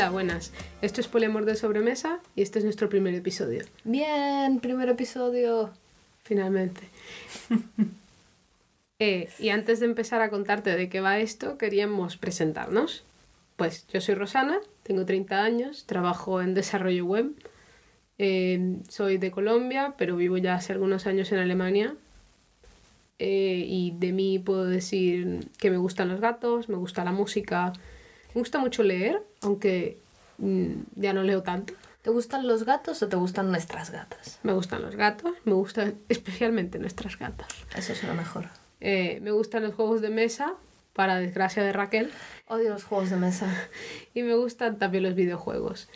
Hola, 0.00 0.12
buenas. 0.12 0.50
Esto 0.80 1.02
es 1.02 1.08
Poliamor 1.08 1.44
de 1.44 1.54
Sobremesa 1.54 2.20
y 2.34 2.40
este 2.40 2.58
es 2.58 2.64
nuestro 2.64 2.88
primer 2.88 3.14
episodio. 3.14 3.64
Bien, 3.84 4.58
primer 4.60 4.88
episodio. 4.88 5.70
Finalmente. 6.22 6.80
Eh, 9.02 9.30
y 9.38 9.48
antes 9.48 9.80
de 9.80 9.86
empezar 9.86 10.20
a 10.20 10.28
contarte 10.28 10.76
de 10.76 10.90
qué 10.90 11.00
va 11.00 11.18
esto, 11.20 11.56
queríamos 11.56 12.18
presentarnos. 12.18 13.02
Pues 13.56 13.86
yo 13.88 13.98
soy 14.02 14.14
Rosana, 14.14 14.58
tengo 14.82 15.06
30 15.06 15.42
años, 15.42 15.86
trabajo 15.86 16.42
en 16.42 16.52
desarrollo 16.52 17.06
web. 17.06 17.32
Eh, 18.18 18.76
soy 18.90 19.16
de 19.16 19.30
Colombia, 19.30 19.94
pero 19.96 20.16
vivo 20.16 20.36
ya 20.36 20.54
hace 20.54 20.74
algunos 20.74 21.06
años 21.06 21.32
en 21.32 21.38
Alemania. 21.38 21.94
Eh, 23.18 23.64
y 23.66 23.94
de 23.98 24.12
mí 24.12 24.38
puedo 24.38 24.66
decir 24.66 25.48
que 25.58 25.70
me 25.70 25.78
gustan 25.78 26.08
los 26.08 26.20
gatos, 26.20 26.68
me 26.68 26.76
gusta 26.76 27.02
la 27.02 27.12
música, 27.12 27.72
me 28.34 28.40
gusta 28.40 28.58
mucho 28.58 28.82
leer, 28.82 29.22
aunque 29.42 29.98
mm, 30.38 30.72
ya 30.96 31.12
no 31.12 31.22
leo 31.22 31.42
tanto. 31.42 31.74
¿Te 32.02 32.10
gustan 32.10 32.46
los 32.46 32.64
gatos 32.64 33.02
o 33.02 33.08
te 33.08 33.16
gustan 33.16 33.50
nuestras 33.50 33.90
gatas? 33.90 34.38
Me 34.42 34.52
gustan 34.52 34.80
los 34.82 34.96
gatos, 34.96 35.34
me 35.44 35.52
gustan 35.52 35.94
especialmente 36.08 36.78
nuestras 36.78 37.18
gatas. 37.18 37.48
Eso 37.76 37.92
es 37.92 38.02
lo 38.04 38.14
mejor. 38.14 38.46
Eh, 38.80 39.20
me 39.22 39.32
gustan 39.32 39.62
los 39.62 39.74
juegos 39.74 40.00
de 40.00 40.08
mesa, 40.08 40.54
para 40.94 41.18
desgracia 41.18 41.62
de 41.62 41.72
Raquel, 41.72 42.10
Odio 42.48 42.70
los 42.70 42.84
juegos 42.84 43.10
de 43.10 43.16
mesa. 43.16 43.46
y 44.14 44.22
me 44.22 44.34
gustan 44.34 44.78
también 44.78 45.04
los 45.04 45.14
videojuegos. 45.14 45.88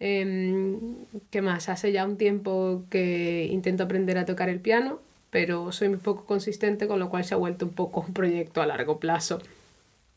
Em, 0.00 1.04
¿Qué 1.30 1.42
más? 1.42 1.68
Hace 1.68 1.92
ya 1.92 2.06
un 2.06 2.16
tiempo 2.16 2.84
que 2.88 3.46
intento 3.50 3.84
aprender 3.84 4.16
a 4.16 4.24
tocar 4.24 4.48
el 4.48 4.60
piano, 4.60 5.00
pero 5.30 5.72
soy 5.72 5.90
muy 5.90 5.98
poco 5.98 6.24
consistente, 6.24 6.88
con 6.88 6.98
lo 6.98 7.10
cual 7.10 7.24
se 7.24 7.34
ha 7.34 7.36
vuelto 7.36 7.66
un 7.66 7.72
poco 7.72 8.00
un 8.00 8.14
proyecto 8.14 8.62
a 8.62 8.66
largo 8.66 8.98
plazo. 8.98 9.40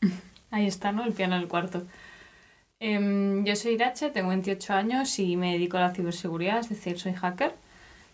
Ahí 0.50 0.66
está, 0.66 0.92
¿no? 0.92 1.04
El 1.04 1.12
piano 1.12 1.36
del 1.36 1.48
cuarto. 1.48 1.82
Em, 2.80 3.44
yo 3.44 3.56
soy 3.56 3.74
Irache, 3.74 4.10
tengo 4.10 4.28
28 4.28 4.72
años 4.74 5.18
y 5.18 5.36
me 5.36 5.52
dedico 5.52 5.78
a 5.78 5.80
la 5.80 5.94
ciberseguridad, 5.94 6.60
es 6.60 6.68
decir, 6.68 6.98
soy 6.98 7.14
hacker. 7.14 7.54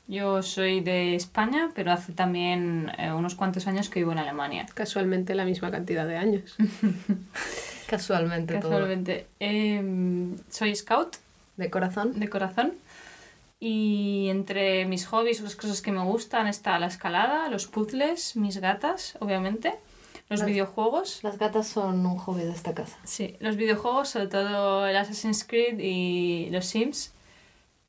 Yo 0.07 0.43
soy 0.43 0.81
de 0.81 1.15
España, 1.15 1.71
pero 1.75 1.93
hace 1.93 2.13
también 2.13 2.91
eh, 2.99 3.13
unos 3.13 3.37
cuantos 3.37 3.67
años 3.69 3.89
que 3.89 4.01
vivo 4.01 4.13
en 4.13 4.19
Alemania. 4.19 4.67
Casualmente 4.75 5.35
la 5.35 5.45
misma 5.45 5.71
cantidad 5.71 6.07
de 6.07 6.17
años. 6.17 6.57
Casualmente, 7.87 8.55
Casualmente. 8.55 9.27
Em, 9.39 10.37
soy 10.49 10.75
scout 10.75 11.13
todo. 11.13 11.23
De 11.57 11.71
corazón. 11.71 12.19
de 12.19 12.29
corazón. 12.29 12.75
Y 13.61 14.29
entre 14.31 14.87
mis 14.87 15.07
hobbies 15.07 15.41
o 15.41 15.45
las 15.45 15.55
cosas 15.55 15.83
que 15.83 15.93
me 15.93 16.03
gustan 16.03 16.47
está 16.47 16.79
la 16.79 16.87
escalada, 16.87 17.49
los 17.49 17.67
puzzles, 17.67 18.35
mis 18.35 18.57
gatas, 18.59 19.17
obviamente, 19.21 19.75
los 20.31 20.41
Las- 20.41 20.49
videojuegos. 20.49 21.23
Las 21.23 21.39
gatas 21.39 21.67
son 21.69 22.07
un 22.07 22.17
hobby 22.17 22.43
de 22.45 22.53
esta 22.53 22.73
casa. 22.75 22.97
Sí, 23.05 23.37
los 23.41 23.57
videojuegos, 23.57 24.09
sobre 24.09 24.29
todo 24.29 24.87
el 24.87 24.97
Assassin's 24.97 25.45
Creed 25.45 25.79
y 25.79 26.49
los 26.51 26.65
Sims. 26.67 27.13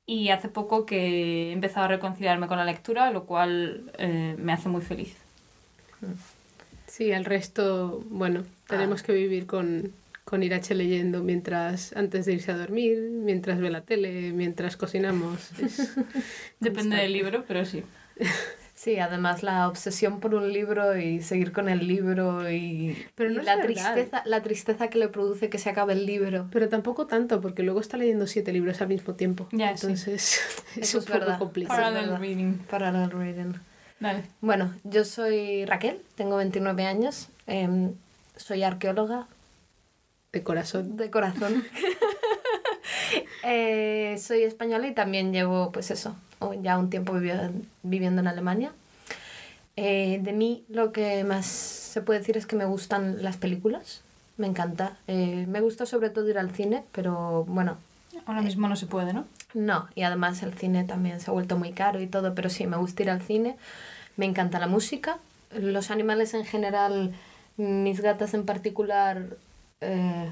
Y 0.05 0.29
hace 0.29 0.49
poco 0.49 0.85
que 0.85 1.49
he 1.49 1.51
empezado 1.53 1.85
a 1.85 1.89
reconciliarme 1.89 2.47
con 2.47 2.57
la 2.57 2.65
lectura, 2.65 3.11
lo 3.11 3.25
cual 3.25 3.91
eh, 3.97 4.35
me 4.37 4.51
hace 4.51 4.67
muy 4.67 4.81
feliz. 4.81 5.15
Sí, 6.87 7.11
el 7.11 7.23
resto, 7.23 8.03
bueno, 8.09 8.43
tenemos 8.67 9.03
que 9.03 9.13
vivir 9.13 9.45
con, 9.45 9.93
con 10.25 10.43
Irache 10.43 10.73
leyendo 10.75 11.21
mientras 11.23 11.93
antes 11.95 12.25
de 12.25 12.33
irse 12.33 12.51
a 12.51 12.57
dormir, 12.57 12.97
mientras 12.99 13.59
ve 13.59 13.69
la 13.69 13.81
tele, 13.81 14.33
mientras 14.33 14.75
cocinamos. 14.75 15.51
Es- 15.59 15.93
Depende 16.59 16.97
del 16.97 17.13
libro, 17.13 17.45
pero 17.47 17.63
sí. 17.65 17.83
Sí, 18.83 18.97
además 18.97 19.43
la 19.43 19.67
obsesión 19.67 20.19
por 20.19 20.33
un 20.33 20.51
libro 20.51 20.97
y 20.97 21.21
seguir 21.21 21.51
con 21.51 21.69
el 21.69 21.87
libro 21.87 22.49
y, 22.51 22.97
Pero 23.13 23.29
y 23.29 23.35
no 23.35 23.41
es 23.41 23.45
la 23.45 23.57
verdad. 23.57 23.67
tristeza, 23.93 24.23
la 24.25 24.41
tristeza 24.41 24.87
que 24.89 24.97
le 24.97 25.07
produce 25.07 25.51
que 25.51 25.59
se 25.59 25.69
acabe 25.69 25.93
el 25.93 26.07
libro. 26.07 26.47
Pero 26.51 26.67
tampoco 26.67 27.05
tanto, 27.05 27.41
porque 27.41 27.61
luego 27.61 27.79
está 27.79 27.97
leyendo 27.97 28.25
siete 28.25 28.51
libros 28.51 28.81
al 28.81 28.87
mismo 28.87 29.13
tiempo. 29.13 29.47
Ya, 29.51 29.77
sí. 29.77 29.85
Entonces, 29.85 30.39
es 30.77 30.89
Eso 30.89 30.97
un 30.97 31.03
es 31.03 31.07
poco 31.11 31.19
verdad. 31.19 31.37
complicado. 31.37 31.79
Parallel 31.79 32.17
reading. 32.17 32.53
Parallel 32.71 33.11
reading. 33.11 33.53
Dale. 33.99 34.23
Bueno, 34.41 34.73
yo 34.83 35.05
soy 35.05 35.63
Raquel, 35.65 36.01
tengo 36.15 36.37
29 36.37 36.83
años, 36.87 37.29
em, 37.45 37.93
soy 38.35 38.63
arqueóloga 38.63 39.27
De 40.33 40.41
corazón. 40.41 40.97
de 40.97 41.11
corazón. 41.11 41.63
Eh, 43.43 44.17
soy 44.19 44.43
española 44.43 44.87
y 44.87 44.93
también 44.93 45.33
llevo, 45.33 45.71
pues 45.71 45.89
eso, 45.89 46.15
ya 46.61 46.77
un 46.77 46.89
tiempo 46.91 47.13
vivi- 47.13 47.65
viviendo 47.81 48.21
en 48.21 48.27
Alemania. 48.27 48.71
Eh, 49.77 50.19
de 50.21 50.33
mí 50.33 50.63
lo 50.69 50.91
que 50.91 51.23
más 51.23 51.45
se 51.47 52.01
puede 52.01 52.19
decir 52.19 52.37
es 52.37 52.45
que 52.45 52.55
me 52.55 52.65
gustan 52.65 53.23
las 53.23 53.37
películas, 53.37 54.01
me 54.37 54.47
encanta. 54.47 54.97
Eh, 55.07 55.45
me 55.47 55.61
gusta 55.61 55.85
sobre 55.85 56.09
todo 56.09 56.29
ir 56.29 56.37
al 56.37 56.51
cine, 56.51 56.83
pero 56.91 57.45
bueno, 57.47 57.77
Ahora 58.25 58.41
mismo 58.41 58.67
no 58.67 58.75
se 58.75 58.85
puede, 58.85 59.13
¿no? 59.13 59.25
no, 59.53 59.87
y 59.95 60.03
además 60.03 60.43
el 60.43 60.53
cine 60.53 60.83
también 60.83 61.19
se 61.19 61.29
ha 61.31 61.33
vuelto 61.33 61.57
muy 61.57 61.71
caro 61.71 61.99
y 61.99 62.07
todo, 62.07 62.35
pero 62.35 62.49
sí, 62.49 62.67
me 62.67 62.77
gusta 62.77 63.01
ir 63.03 63.09
al 63.09 63.21
cine, 63.21 63.57
me 64.17 64.25
encanta 64.25 64.59
la 64.59 64.67
música, 64.67 65.17
los 65.51 65.89
animales 65.91 66.33
en 66.35 66.45
general, 66.45 67.13
mis 67.57 68.01
gatas 68.01 68.33
en 68.33 68.45
particular. 68.45 69.25
eh, 69.81 70.29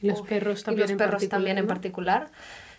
Y 0.00 0.08
los 0.08 0.20
uf, 0.20 0.28
perros 0.28 0.60
y 0.60 0.64
también 0.64 0.82
los 0.84 0.90
en 0.92 0.98
perros 0.98 1.12
particular, 1.14 1.38
también 1.38 1.58
en 1.58 1.66
particular. 1.66 2.30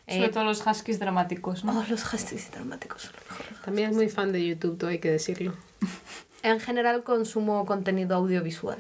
Sobre 0.08 0.26
Eh, 0.26 0.30
todo 0.30 0.44
los 0.46 0.66
huskies 0.66 1.00
dramáticos, 1.00 1.66
¿no? 1.66 1.80
oh, 1.80 1.86
los 1.90 2.14
huskies 2.14 2.50
dramáticos 2.52 3.02
son 3.04 3.14
los 3.20 3.30
mejores. 3.32 3.62
También 3.62 3.90
es 3.90 3.96
muy 3.96 4.08
fan 4.10 4.32
de 4.32 4.46
YouTube, 4.46 4.78
todo 4.78 4.90
hay 4.90 5.00
que 5.00 5.12
decirlo. 5.12 5.54
En 6.48 6.60
general 6.62 7.04
consumo 7.04 7.66
contenido 7.66 8.16
audiovisual. 8.16 8.78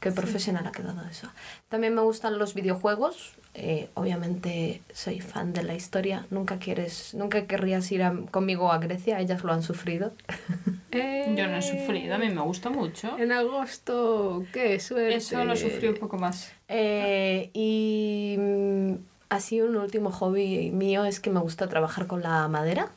Qué 0.00 0.10
profesional 0.10 0.66
ha 0.66 0.72
quedado 0.72 1.00
eso. 1.08 1.28
También 1.68 1.94
me 1.94 2.00
gustan 2.02 2.38
los 2.38 2.54
videojuegos. 2.54 3.34
eh, 3.54 3.88
obviamente 3.94 4.80
soy 4.94 5.20
fan 5.20 5.52
de 5.52 5.62
la 5.62 5.74
historia. 5.74 6.26
Nunca 6.30 6.58
quieres, 6.58 7.14
nunca 7.14 7.46
querrías 7.46 7.90
ir 7.92 8.02
a- 8.02 8.14
conmigo 8.30 8.72
a 8.72 8.78
Grecia. 8.78 9.20
Ellas 9.20 9.44
lo 9.44 9.52
han 9.52 9.62
sufrido. 9.62 10.12
Yo 11.36 11.46
no 11.46 11.56
he 11.56 11.62
sufrido, 11.62 12.16
a 12.16 12.18
mí 12.18 12.28
me 12.30 12.40
gusta 12.42 12.70
mucho. 12.70 13.16
En 13.18 13.30
agosto, 13.30 14.44
qué 14.52 14.80
suerte. 14.80 15.14
Eso 15.14 15.44
lo 15.44 15.54
sufrí 15.56 15.86
un 15.88 15.94
poco 15.96 16.18
más. 16.18 16.50
Eh, 16.68 17.50
y 17.54 18.34
mm, 18.38 18.94
así 19.28 19.60
un 19.62 19.76
último 19.76 20.10
hobby 20.10 20.72
mío 20.72 21.04
es 21.04 21.20
que 21.20 21.30
me 21.30 21.38
gusta 21.38 21.68
trabajar 21.68 22.08
con 22.08 22.22
la 22.22 22.48
madera. 22.48 22.88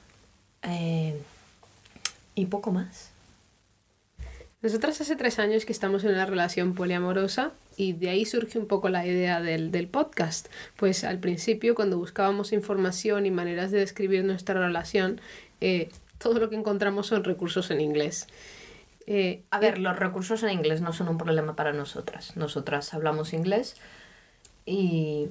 Eh, 0.63 1.15
y 2.33 2.45
poco 2.47 2.71
más. 2.71 3.11
Nosotras 4.63 5.01
hace 5.01 5.17
tres 5.17 5.39
años 5.39 5.65
que 5.65 5.73
estamos 5.73 6.05
en 6.05 6.11
una 6.11 6.25
relación 6.25 6.73
poliamorosa 6.73 7.51
y 7.75 7.91
de 7.91 8.09
ahí 8.09 8.23
surge 8.23 8.57
un 8.57 8.65
poco 8.65 8.87
la 8.87 9.05
idea 9.05 9.41
del, 9.41 9.71
del 9.71 9.87
podcast. 9.87 10.47
Pues 10.77 11.03
al 11.03 11.19
principio, 11.19 11.75
cuando 11.75 11.97
buscábamos 11.97 12.53
información 12.53 13.25
y 13.25 13.31
maneras 13.31 13.71
de 13.71 13.79
describir 13.79 14.23
nuestra 14.23 14.55
relación, 14.55 15.19
eh, 15.59 15.89
todo 16.17 16.39
lo 16.39 16.49
que 16.49 16.55
encontramos 16.55 17.07
son 17.07 17.25
recursos 17.25 17.71
en 17.71 17.81
inglés. 17.81 18.27
Eh, 19.05 19.41
A 19.51 19.59
ver, 19.59 19.79
los 19.79 19.99
recursos 19.99 20.41
en 20.43 20.51
inglés 20.51 20.79
no 20.79 20.93
son 20.93 21.09
un 21.09 21.17
problema 21.17 21.57
para 21.57 21.73
nosotras. 21.73 22.37
Nosotras 22.37 22.93
hablamos 22.93 23.33
inglés 23.33 23.75
y... 24.65 25.27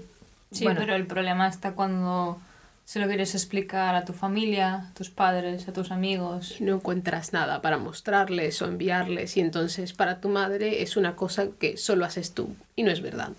Sí, 0.51 0.65
bueno, 0.65 0.81
pero 0.81 0.95
el 0.95 1.07
problema 1.07 1.49
está 1.49 1.73
cuando 1.73 2.39
se 2.85 2.99
lo 2.99 3.07
quieres 3.07 3.35
explicar 3.35 3.95
a 3.95 4.05
tu 4.05 4.13
familia, 4.13 4.75
a 4.75 4.95
tus 4.95 5.11
padres, 5.11 5.69
a 5.69 5.73
tus 5.73 5.91
amigos. 5.91 6.61
no 6.61 6.77
encuentras 6.77 7.33
nada 7.33 7.63
para 7.63 7.79
mostrarles 7.79 8.61
o 8.61 8.67
enviarles 8.67 9.37
y 9.37 9.41
entonces 9.41 9.93
para 9.93 10.21
tu 10.21 10.29
madre 10.29 10.83
es 10.83 10.97
una 10.97 11.17
cosa 11.17 11.49
que 11.59 11.77
solo 11.77 12.05
haces 12.05 12.35
tú 12.35 12.55
y 12.77 12.83
no 12.83 12.91
es 12.91 13.01
verdad. 13.01 13.33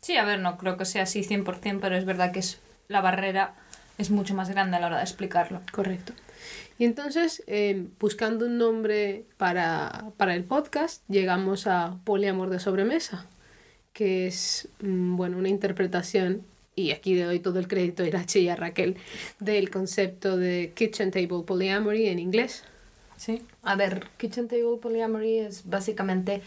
Sí, 0.00 0.16
a 0.16 0.24
ver, 0.24 0.38
no 0.38 0.56
creo 0.56 0.76
que 0.76 0.84
sea 0.84 1.02
así 1.02 1.22
100%, 1.22 1.80
pero 1.80 1.96
es 1.96 2.04
verdad 2.04 2.30
que 2.30 2.38
es, 2.38 2.60
la 2.88 3.00
barrera 3.00 3.54
es 3.98 4.10
mucho 4.10 4.34
más 4.34 4.48
grande 4.48 4.76
a 4.76 4.80
la 4.80 4.86
hora 4.86 4.96
de 4.98 5.02
explicarlo. 5.02 5.60
Correcto. 5.72 6.12
Y 6.78 6.84
entonces, 6.84 7.42
eh, 7.46 7.88
buscando 7.98 8.46
un 8.46 8.58
nombre 8.58 9.24
para, 9.38 10.10
para 10.16 10.34
el 10.34 10.44
podcast, 10.44 11.02
llegamos 11.08 11.66
a 11.66 11.98
Poliamor 12.04 12.50
de 12.50 12.60
Sobremesa, 12.60 13.26
que 13.92 14.26
es 14.26 14.68
mm, 14.80 15.16
bueno, 15.16 15.38
una 15.38 15.48
interpretación, 15.48 16.42
y 16.76 16.92
aquí 16.92 17.14
le 17.14 17.24
doy 17.24 17.40
todo 17.40 17.58
el 17.58 17.66
crédito 17.66 18.02
a 18.02 18.06
Irache 18.06 18.40
y 18.40 18.48
a 18.50 18.54
Raquel, 18.54 18.96
del 19.40 19.70
concepto 19.70 20.36
de 20.36 20.72
Kitchen 20.76 21.10
Table 21.10 21.42
Polyamory 21.44 22.08
en 22.08 22.18
inglés. 22.20 22.62
Sí. 23.16 23.42
a 23.62 23.74
ver, 23.76 24.08
Kitchen 24.18 24.46
Table 24.46 24.76
Polyamory 24.80 25.38
es 25.38 25.62
básicamente 25.68 26.42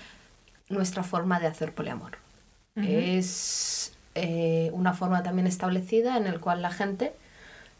nuestra 0.69 1.01
forma 1.01 1.39
de 1.39 1.47
hacer 1.47 1.73
poliamor. 1.73 2.17
Es 2.75 3.91
eh, 4.15 4.69
una 4.71 4.93
forma 4.93 5.21
también 5.23 5.47
establecida 5.47 6.15
en 6.15 6.27
el 6.27 6.39
cual 6.39 6.61
la 6.61 6.71
gente 6.71 7.11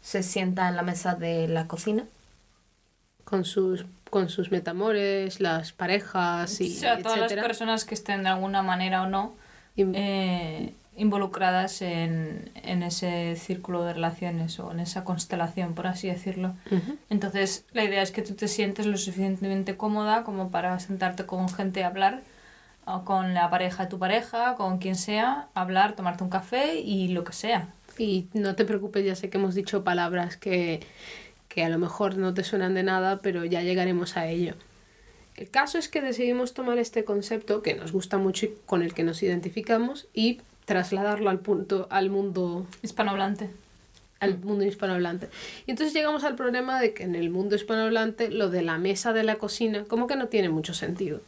se 0.02 0.22
sienta 0.22 0.68
en 0.68 0.76
la 0.76 0.82
mesa 0.82 1.14
de 1.14 1.46
la 1.48 1.68
cocina. 1.68 2.04
Con 3.24 3.44
sus, 3.44 3.86
con 4.10 4.28
sus 4.28 4.50
metamores, 4.50 5.40
las 5.40 5.72
parejas 5.72 6.60
y 6.60 6.76
o 6.76 6.80
sea, 6.80 6.98
todas 6.98 7.18
las 7.20 7.32
personas 7.32 7.84
que 7.84 7.94
estén 7.94 8.24
de 8.24 8.28
alguna 8.30 8.62
manera 8.62 9.02
o 9.02 9.06
no 9.06 9.34
Y- 9.76 9.84
eh, 9.94 10.74
involucradas 11.00 11.82
en, 11.82 12.50
en 12.54 12.82
ese 12.82 13.34
círculo 13.36 13.84
de 13.84 13.94
relaciones 13.94 14.60
o 14.60 14.70
en 14.70 14.80
esa 14.80 15.02
constelación, 15.02 15.74
por 15.74 15.86
así 15.86 16.08
decirlo. 16.08 16.54
Ujú. 16.66 16.98
Entonces, 17.08 17.64
la 17.72 17.84
idea 17.84 18.02
es 18.02 18.10
que 18.12 18.22
tú 18.22 18.34
te 18.34 18.48
sientes 18.48 18.86
lo 18.86 18.96
suficientemente 18.98 19.76
cómoda 19.76 20.24
como 20.24 20.50
para 20.50 20.78
sentarte 20.78 21.24
con 21.24 21.48
gente 21.48 21.82
a 21.82 21.88
hablar, 21.88 22.22
o 22.84 23.04
con 23.04 23.34
la 23.34 23.50
pareja 23.50 23.84
de 23.84 23.88
tu 23.88 23.98
pareja, 23.98 24.54
con 24.56 24.78
quien 24.78 24.94
sea, 24.94 25.48
hablar, 25.54 25.96
tomarte 25.96 26.24
un 26.24 26.30
café 26.30 26.80
y 26.80 27.08
lo 27.08 27.24
que 27.24 27.32
sea. 27.32 27.68
Y 27.98 28.26
no 28.32 28.54
te 28.54 28.64
preocupes, 28.64 29.04
ya 29.04 29.14
sé 29.14 29.30
que 29.30 29.38
hemos 29.38 29.54
dicho 29.54 29.84
palabras 29.84 30.36
que, 30.36 30.80
que 31.48 31.64
a 31.64 31.68
lo 31.68 31.78
mejor 31.78 32.16
no 32.16 32.34
te 32.34 32.44
suenan 32.44 32.74
de 32.74 32.82
nada, 32.82 33.20
pero 33.22 33.44
ya 33.44 33.62
llegaremos 33.62 34.16
a 34.16 34.26
ello. 34.26 34.54
El 35.36 35.50
caso 35.50 35.78
es 35.78 35.88
que 35.88 36.02
decidimos 36.02 36.52
tomar 36.52 36.78
este 36.78 37.04
concepto 37.04 37.62
que 37.62 37.74
nos 37.74 37.92
gusta 37.92 38.18
mucho 38.18 38.46
y 38.46 38.54
con 38.66 38.82
el 38.82 38.92
que 38.92 39.04
nos 39.04 39.22
identificamos 39.22 40.08
y 40.12 40.40
trasladarlo 40.70 41.30
al 41.30 41.40
punto, 41.40 41.88
al 41.90 42.10
mundo, 42.10 42.64
Hispanohablante. 42.80 43.50
al 44.20 44.38
mundo 44.38 44.64
hispanohablante. 44.64 45.28
Y 45.66 45.72
entonces 45.72 45.92
llegamos 45.92 46.22
al 46.22 46.36
problema 46.36 46.80
de 46.80 46.94
que 46.94 47.02
en 47.02 47.16
el 47.16 47.28
mundo 47.28 47.56
hispanohablante 47.56 48.30
lo 48.30 48.50
de 48.50 48.62
la 48.62 48.78
mesa 48.78 49.12
de 49.12 49.24
la 49.24 49.34
cocina 49.34 49.82
como 49.88 50.06
que 50.06 50.14
no 50.14 50.28
tiene 50.28 50.48
mucho 50.48 50.72
sentido. 50.72 51.20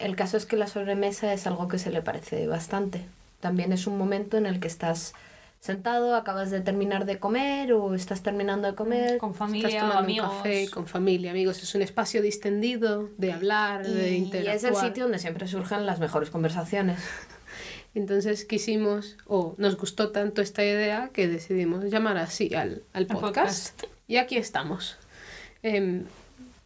El 0.00 0.16
caso 0.16 0.36
es 0.38 0.44
que 0.44 0.56
la 0.56 0.66
sobremesa 0.66 1.32
es 1.32 1.46
algo 1.46 1.68
que 1.68 1.78
se 1.78 1.90
le 1.92 2.02
parece 2.02 2.48
bastante. 2.48 3.02
También 3.38 3.72
es 3.72 3.86
un 3.86 3.96
momento 3.96 4.36
en 4.38 4.46
el 4.46 4.58
que 4.58 4.66
estás 4.66 5.14
sentado, 5.60 6.16
acabas 6.16 6.50
de 6.50 6.60
terminar 6.60 7.04
de 7.06 7.18
comer 7.20 7.72
o 7.74 7.94
estás 7.94 8.22
terminando 8.24 8.66
de 8.66 8.74
comer. 8.74 9.18
Con 9.18 9.30
Estás 9.30 9.38
familia, 9.38 9.80
tomando 9.80 9.98
amigos. 10.00 10.30
un 10.32 10.36
café 10.38 10.68
con 10.70 10.86
familia, 10.88 11.30
amigos. 11.30 11.62
Es 11.62 11.72
un 11.76 11.82
espacio 11.82 12.22
distendido 12.22 13.08
de 13.18 13.32
hablar, 13.32 13.86
de 13.86 14.10
y 14.12 14.16
interactuar. 14.16 14.56
es 14.56 14.64
el 14.64 14.74
sitio 14.74 15.04
donde 15.04 15.20
siempre 15.20 15.46
surgen 15.46 15.86
las 15.86 16.00
mejores 16.00 16.30
conversaciones. 16.30 16.98
Entonces 17.96 18.44
quisimos, 18.44 19.16
o 19.26 19.54
nos 19.56 19.76
gustó 19.78 20.10
tanto 20.10 20.42
esta 20.42 20.62
idea 20.62 21.08
que 21.14 21.28
decidimos 21.28 21.84
llamar 21.86 22.18
así 22.18 22.54
al, 22.54 22.82
al 22.92 23.06
podcast. 23.06 23.72
podcast. 23.80 23.82
Y 24.06 24.18
aquí 24.18 24.36
estamos. 24.36 24.96
Em, 25.62 26.04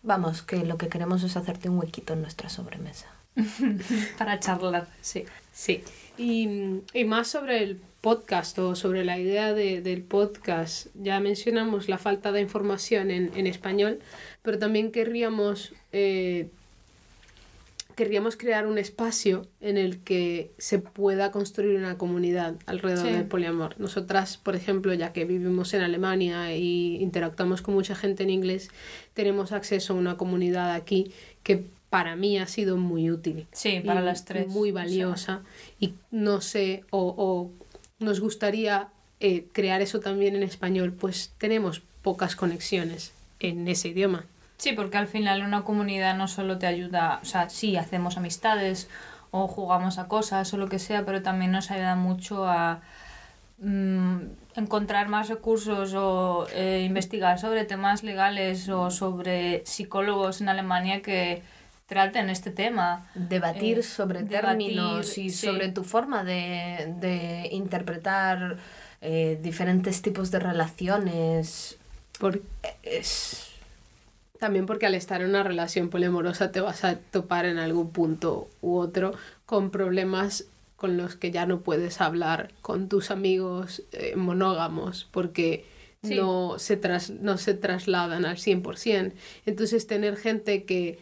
Vamos, 0.02 0.42
que 0.42 0.64
lo 0.64 0.76
que 0.78 0.88
queremos 0.88 1.22
es 1.22 1.36
hacerte 1.36 1.68
un 1.68 1.78
huequito 1.78 2.14
en 2.14 2.22
nuestra 2.22 2.48
sobremesa. 2.48 3.06
Para 4.18 4.40
charlar, 4.40 4.88
sí. 5.02 5.24
sí. 5.52 5.84
Y, 6.18 6.48
y 6.94 7.04
más 7.04 7.28
sobre 7.28 7.62
el 7.62 7.80
podcast 8.00 8.58
o 8.58 8.74
sobre 8.74 9.04
la 9.04 9.18
idea 9.18 9.52
de- 9.52 9.82
del 9.82 10.02
podcast. 10.02 10.86
Ya 10.94 11.20
mencionamos 11.20 11.88
la 11.88 11.98
falta 11.98 12.32
de 12.32 12.40
información 12.40 13.10
en, 13.10 13.30
en 13.36 13.46
español, 13.46 14.00
pero 14.42 14.58
también 14.58 14.90
querríamos 14.90 15.74
eh, 15.92 16.48
querríamos 18.00 18.38
crear 18.38 18.66
un 18.66 18.78
espacio 18.78 19.46
en 19.60 19.76
el 19.76 19.98
que 19.98 20.52
se 20.56 20.78
pueda 20.78 21.30
construir 21.30 21.76
una 21.76 21.98
comunidad 21.98 22.54
alrededor 22.64 23.06
Sí. 23.06 23.12
del 23.12 23.26
poliamor. 23.26 23.78
Nosotras, 23.78 24.38
por 24.38 24.56
ejemplo, 24.56 24.94
ya 24.94 25.12
que 25.12 25.26
vivimos 25.26 25.74
en 25.74 25.82
Alemania 25.82 26.56
y 26.56 26.96
interactuamos 27.02 27.60
con 27.60 27.74
mucha 27.74 27.94
gente 27.94 28.22
en 28.22 28.30
inglés, 28.30 28.70
tenemos 29.12 29.52
acceso 29.52 29.92
a 29.92 29.96
una 29.96 30.16
comunidad 30.16 30.72
aquí 30.72 31.12
que 31.42 31.66
para 31.90 32.16
mí 32.16 32.38
ha 32.38 32.46
sido 32.46 32.78
muy 32.78 33.10
útil. 33.10 33.46
Sí, 33.52 33.82
para 33.84 34.00
las 34.00 34.24
tres. 34.24 34.48
Muy 34.48 34.70
valiosa. 34.72 35.42
Y 35.78 35.92
no 36.10 36.40
sé, 36.40 36.84
o, 36.88 37.14
o 37.18 37.50
nos 38.02 38.20
gustaría 38.20 38.88
eh, 39.20 39.44
crear 39.52 39.82
eso 39.82 40.00
también 40.00 40.34
en 40.36 40.42
español, 40.42 40.94
pues 40.98 41.34
tenemos 41.36 41.82
pocas 42.00 42.34
conexiones 42.34 43.12
en 43.40 43.68
ese 43.68 43.88
idioma. 43.88 44.24
Sí, 44.60 44.72
porque 44.72 44.98
al 44.98 45.06
final 45.08 45.42
una 45.42 45.62
comunidad 45.64 46.14
no 46.16 46.28
solo 46.28 46.58
te 46.58 46.66
ayuda, 46.66 47.18
o 47.22 47.24
sea, 47.24 47.48
sí, 47.48 47.78
hacemos 47.78 48.18
amistades 48.18 48.90
o 49.30 49.48
jugamos 49.48 49.96
a 49.98 50.06
cosas 50.06 50.52
o 50.52 50.58
lo 50.58 50.68
que 50.68 50.78
sea, 50.78 51.06
pero 51.06 51.22
también 51.22 51.50
nos 51.50 51.70
ayuda 51.70 51.94
mucho 51.96 52.46
a 52.46 52.82
mm, 53.58 54.18
encontrar 54.56 55.08
más 55.08 55.28
recursos 55.30 55.94
o 55.94 56.46
eh, 56.52 56.82
investigar 56.86 57.38
sobre 57.38 57.64
temas 57.64 58.02
legales 58.02 58.68
o 58.68 58.90
sobre 58.90 59.62
psicólogos 59.64 60.42
en 60.42 60.50
Alemania 60.50 61.00
que 61.00 61.42
traten 61.86 62.28
este 62.28 62.50
tema. 62.50 63.08
Debatir 63.14 63.78
Eh, 63.78 63.82
sobre 63.82 64.22
debatir, 64.24 64.40
términos 64.42 65.16
y 65.16 65.30
sí. 65.30 65.46
sobre 65.46 65.70
tu 65.70 65.84
forma 65.84 66.22
de, 66.22 66.92
de 67.00 67.48
interpretar 67.52 68.58
eh, 69.00 69.38
diferentes 69.42 70.02
tipos 70.02 70.30
de 70.30 70.38
relaciones. 70.40 71.78
Por- 72.18 72.42
Es, 72.82 73.49
También 74.40 74.66
porque 74.66 74.86
al 74.86 74.94
estar 74.96 75.20
en 75.20 75.28
una 75.28 75.44
relación 75.44 75.90
poliamorosa 75.90 76.50
te 76.50 76.60
vas 76.60 76.82
a 76.82 76.96
topar 76.98 77.44
en 77.44 77.58
algún 77.58 77.90
punto 77.90 78.48
u 78.62 78.78
otro 78.78 79.12
con 79.46 79.70
problemas 79.70 80.46
con 80.76 80.96
los 80.96 81.14
que 81.14 81.30
ya 81.30 81.44
no 81.46 81.60
puedes 81.60 82.00
hablar 82.00 82.50
con 82.62 82.88
tus 82.88 83.10
amigos 83.10 83.82
eh, 83.92 84.16
monógamos 84.16 85.06
porque 85.12 85.64
Sí. 86.02 86.14
no, 86.16 86.58
se 86.58 86.78
tras, 86.78 87.10
no 87.10 87.36
se 87.36 87.52
trasladan 87.52 88.24
al 88.24 88.38
100%. 88.38 89.12
Entonces 89.44 89.86
tener 89.86 90.16
gente 90.16 90.64
que 90.64 90.98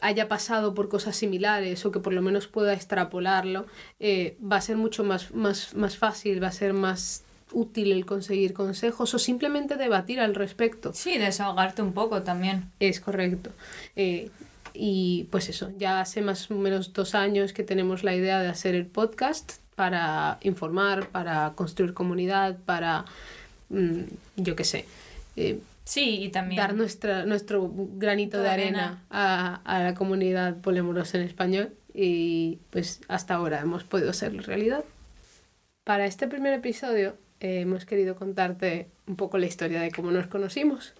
haya 0.00 0.28
pasado 0.28 0.74
por 0.74 0.88
cosas 0.88 1.16
similares 1.16 1.84
o 1.84 1.90
que 1.90 1.98
por 1.98 2.12
lo 2.12 2.22
menos 2.22 2.46
pueda 2.46 2.72
extrapolarlo, 2.72 3.66
eh, 3.98 4.36
va 4.40 4.56
a 4.58 4.60
ser 4.60 4.76
mucho 4.76 5.02
más, 5.02 5.34
más, 5.34 5.74
más 5.74 5.96
fácil, 5.96 6.40
va 6.40 6.46
a 6.48 6.52
ser 6.52 6.72
más 6.72 7.24
útil 7.52 7.92
el 7.92 8.06
conseguir 8.06 8.52
consejos 8.52 9.14
o 9.14 9.18
simplemente 9.18 9.76
debatir 9.76 10.20
al 10.20 10.34
respecto. 10.34 10.92
Sí, 10.94 11.18
desahogarte 11.18 11.82
un 11.82 11.92
poco 11.92 12.22
también. 12.22 12.70
Es 12.80 13.00
correcto. 13.00 13.50
Eh, 13.96 14.30
y 14.74 15.28
pues 15.30 15.48
eso, 15.48 15.70
ya 15.78 16.00
hace 16.00 16.22
más 16.22 16.50
o 16.50 16.54
menos 16.54 16.92
dos 16.92 17.14
años 17.14 17.52
que 17.52 17.62
tenemos 17.62 18.04
la 18.04 18.14
idea 18.14 18.40
de 18.40 18.48
hacer 18.48 18.74
el 18.74 18.86
podcast 18.86 19.58
para 19.74 20.38
informar, 20.42 21.08
para 21.08 21.52
construir 21.54 21.94
comunidad, 21.94 22.56
para, 22.64 23.04
mm, 23.68 24.02
yo 24.36 24.56
qué 24.56 24.64
sé, 24.64 24.86
eh, 25.36 25.60
Sí, 25.84 26.22
y 26.22 26.28
también... 26.28 26.58
dar 26.58 26.74
nuestra, 26.74 27.26
nuestro 27.26 27.70
granito 27.74 28.38
de 28.38 28.44
De 28.44 28.50
arena 28.50 29.02
a, 29.10 29.60
a 29.64 29.82
la 29.82 29.94
comunidad 29.94 30.56
poliamorosa 30.58 31.18
en 31.18 31.24
español 31.24 31.72
y 31.92 32.58
pues 32.70 33.00
hasta 33.08 33.34
ahora 33.34 33.60
hemos 33.60 33.84
podido 33.84 34.10
hacerlo 34.10 34.42
realidad. 34.42 34.84
Para 35.84 36.06
este 36.06 36.28
primer 36.28 36.54
episodio 36.54 37.16
hemos 37.42 37.84
querido 37.84 38.16
contarte 38.16 38.88
un 39.06 39.16
poco 39.16 39.38
la 39.38 39.46
historia 39.46 39.80
de 39.80 39.90
cómo 39.90 40.10
nos 40.10 40.28
conocimos, 40.28 40.94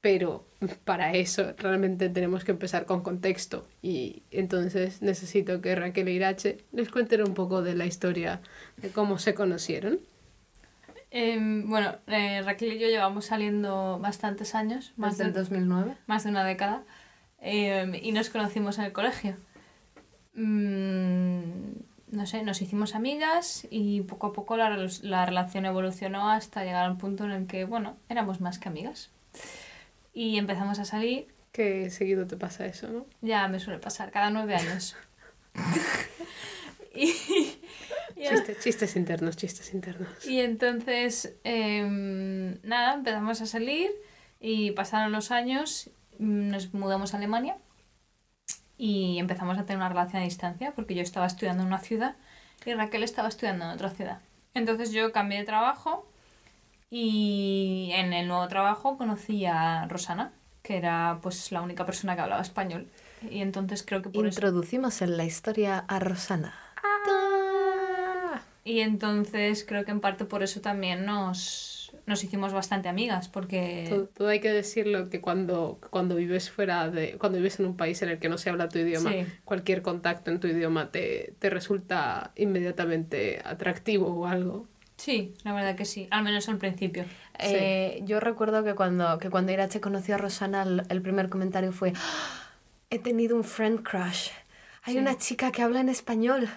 pero 0.00 0.44
para 0.84 1.14
eso 1.14 1.54
realmente 1.56 2.08
tenemos 2.08 2.44
que 2.44 2.52
empezar 2.52 2.86
con 2.86 3.02
contexto 3.02 3.66
y 3.80 4.22
entonces 4.30 5.00
necesito 5.00 5.60
que 5.60 5.74
Raquel 5.74 6.08
e 6.08 6.12
Irache 6.12 6.58
les 6.72 6.90
cuenten 6.90 7.22
un 7.22 7.34
poco 7.34 7.62
de 7.62 7.74
la 7.74 7.86
historia 7.86 8.40
de 8.76 8.90
cómo 8.90 9.18
se 9.18 9.32
conocieron. 9.34 10.00
Em, 11.10 11.68
bueno, 11.68 11.96
eh, 12.06 12.42
Raquel 12.42 12.72
y 12.72 12.78
yo 12.78 12.88
llevamos 12.88 13.26
saliendo 13.26 13.98
bastantes 14.00 14.54
años, 14.54 14.92
más 14.96 15.18
desde 15.18 15.28
el 15.28 15.34
de, 15.34 15.40
2009. 15.40 15.96
más 16.06 16.24
de 16.24 16.30
una 16.30 16.44
década, 16.44 16.84
em, 17.38 17.94
y 17.94 18.12
nos 18.12 18.30
conocimos 18.30 18.78
en 18.78 18.86
el 18.86 18.92
colegio. 18.92 19.36
Mm, 20.34 21.74
no 22.12 22.26
sé, 22.26 22.42
nos 22.42 22.60
hicimos 22.60 22.94
amigas 22.94 23.66
y 23.70 24.02
poco 24.02 24.28
a 24.28 24.32
poco 24.32 24.56
la, 24.56 24.76
la 25.02 25.26
relación 25.26 25.64
evolucionó 25.64 26.30
hasta 26.30 26.62
llegar 26.62 26.84
al 26.84 26.98
punto 26.98 27.24
en 27.24 27.30
el 27.32 27.46
que, 27.46 27.64
bueno, 27.64 27.96
éramos 28.08 28.40
más 28.40 28.58
que 28.58 28.68
amigas. 28.68 29.10
Y 30.12 30.36
empezamos 30.36 30.78
a 30.78 30.84
salir, 30.84 31.26
Que 31.52 31.90
seguido 31.90 32.26
te 32.26 32.36
pasa 32.36 32.66
eso, 32.66 32.88
¿no? 32.88 33.06
ya 33.22 33.48
me 33.48 33.58
suele 33.58 33.78
pasar, 33.78 34.10
cada 34.10 34.30
nueve 34.30 34.54
años. 34.54 34.94
y, 36.94 37.06
y 38.14 38.28
Chistes, 38.28 38.60
chistes 38.60 38.96
internos, 38.96 39.36
chistes 39.36 39.72
internos. 39.72 40.26
Y 40.26 40.40
entonces, 40.40 41.34
em, 41.44 42.58
nada, 42.62 42.94
empezamos 42.94 43.40
a 43.40 43.46
salir 43.46 43.90
y 44.38 44.72
pasaron 44.72 45.12
los 45.12 45.30
años, 45.30 45.88
mm, 46.18 46.48
nos 46.48 46.74
mudamos 46.74 47.14
a 47.14 47.16
Alemania 47.16 47.56
y 48.82 49.20
empezamos 49.20 49.56
a 49.58 49.62
tener 49.62 49.76
una 49.76 49.88
relación 49.88 50.22
a 50.22 50.24
distancia 50.24 50.72
porque 50.74 50.96
yo 50.96 51.02
estaba 51.02 51.24
estudiando 51.26 51.62
en 51.62 51.68
una 51.68 51.78
ciudad 51.78 52.16
y 52.66 52.74
Raquel 52.74 53.04
estaba 53.04 53.28
estudiando 53.28 53.64
en 53.64 53.70
otra 53.70 53.90
ciudad. 53.90 54.18
Entonces 54.54 54.90
yo 54.90 55.12
cambié 55.12 55.38
de 55.38 55.44
trabajo 55.44 56.04
y 56.90 57.92
en 57.94 58.12
el 58.12 58.26
nuevo 58.26 58.48
trabajo 58.48 58.98
conocí 58.98 59.46
a 59.46 59.86
Rosana, 59.86 60.32
que 60.64 60.78
era 60.78 61.20
pues 61.22 61.52
la 61.52 61.62
única 61.62 61.86
persona 61.86 62.16
que 62.16 62.22
hablaba 62.22 62.42
español. 62.42 62.88
Y 63.30 63.40
entonces 63.40 63.84
creo 63.86 64.02
que 64.02 64.08
por 64.08 64.26
eso... 64.26 64.40
Introducimos 64.40 65.00
en 65.00 65.16
la 65.16 65.26
historia 65.26 65.84
a 65.86 66.00
Rosana. 66.00 66.52
Y 68.64 68.80
entonces 68.80 69.64
creo 69.64 69.84
que 69.84 69.92
en 69.92 70.00
parte 70.00 70.24
por 70.24 70.42
eso 70.42 70.60
también 70.60 71.06
nos, 71.06 71.81
nos 72.12 72.22
hicimos 72.22 72.52
bastante 72.52 72.88
amigas 72.88 73.28
porque... 73.28 73.86
Todo, 73.88 74.06
todo 74.06 74.28
hay 74.28 74.40
que 74.40 74.50
decirlo 74.52 75.08
que 75.10 75.20
cuando, 75.20 75.78
cuando 75.90 76.14
vives 76.14 76.50
fuera 76.50 76.88
de... 76.88 77.18
Cuando 77.18 77.38
vives 77.38 77.58
en 77.58 77.66
un 77.66 77.76
país 77.76 78.00
en 78.02 78.10
el 78.10 78.18
que 78.18 78.28
no 78.28 78.38
se 78.38 78.50
habla 78.50 78.68
tu 78.68 78.78
idioma, 78.78 79.10
Sí. 79.10 79.26
cualquier 79.44 79.82
contacto 79.82 80.30
en 80.30 80.38
tu 80.40 80.46
idioma 80.46 80.90
te, 80.90 81.34
te 81.38 81.50
resulta 81.50 82.32
inmediatamente 82.36 83.40
atractivo 83.44 84.06
o 84.08 84.26
algo. 84.26 84.68
Sí, 84.96 85.34
la 85.42 85.52
verdad 85.52 85.74
que 85.74 85.84
sí, 85.84 86.06
al 86.10 86.22
menos 86.22 86.48
al 86.48 86.58
principio. 86.58 87.04
Eh, 87.38 88.02
yo 88.04 88.20
recuerdo 88.20 88.62
que 88.62 88.74
cuando, 88.74 89.18
que 89.18 89.30
cuando 89.30 89.50
Irache 89.50 89.80
conoció 89.80 90.14
a 90.14 90.18
Rosana, 90.18 90.62
el, 90.62 90.82
el 90.90 91.02
primer 91.02 91.28
comentario 91.28 91.72
fue: 91.72 91.92
"Ah, 91.96 92.50
He 92.90 92.98
tenido 93.00 93.34
un 93.34 93.42
friend 93.42 93.82
crush. 93.82 94.28
Hay 94.84 94.92
Sí. 94.94 94.98
una 95.00 95.16
chica 95.18 95.50
que 95.50 95.62
habla 95.62 95.80
en 95.80 95.88
español. 95.88 96.48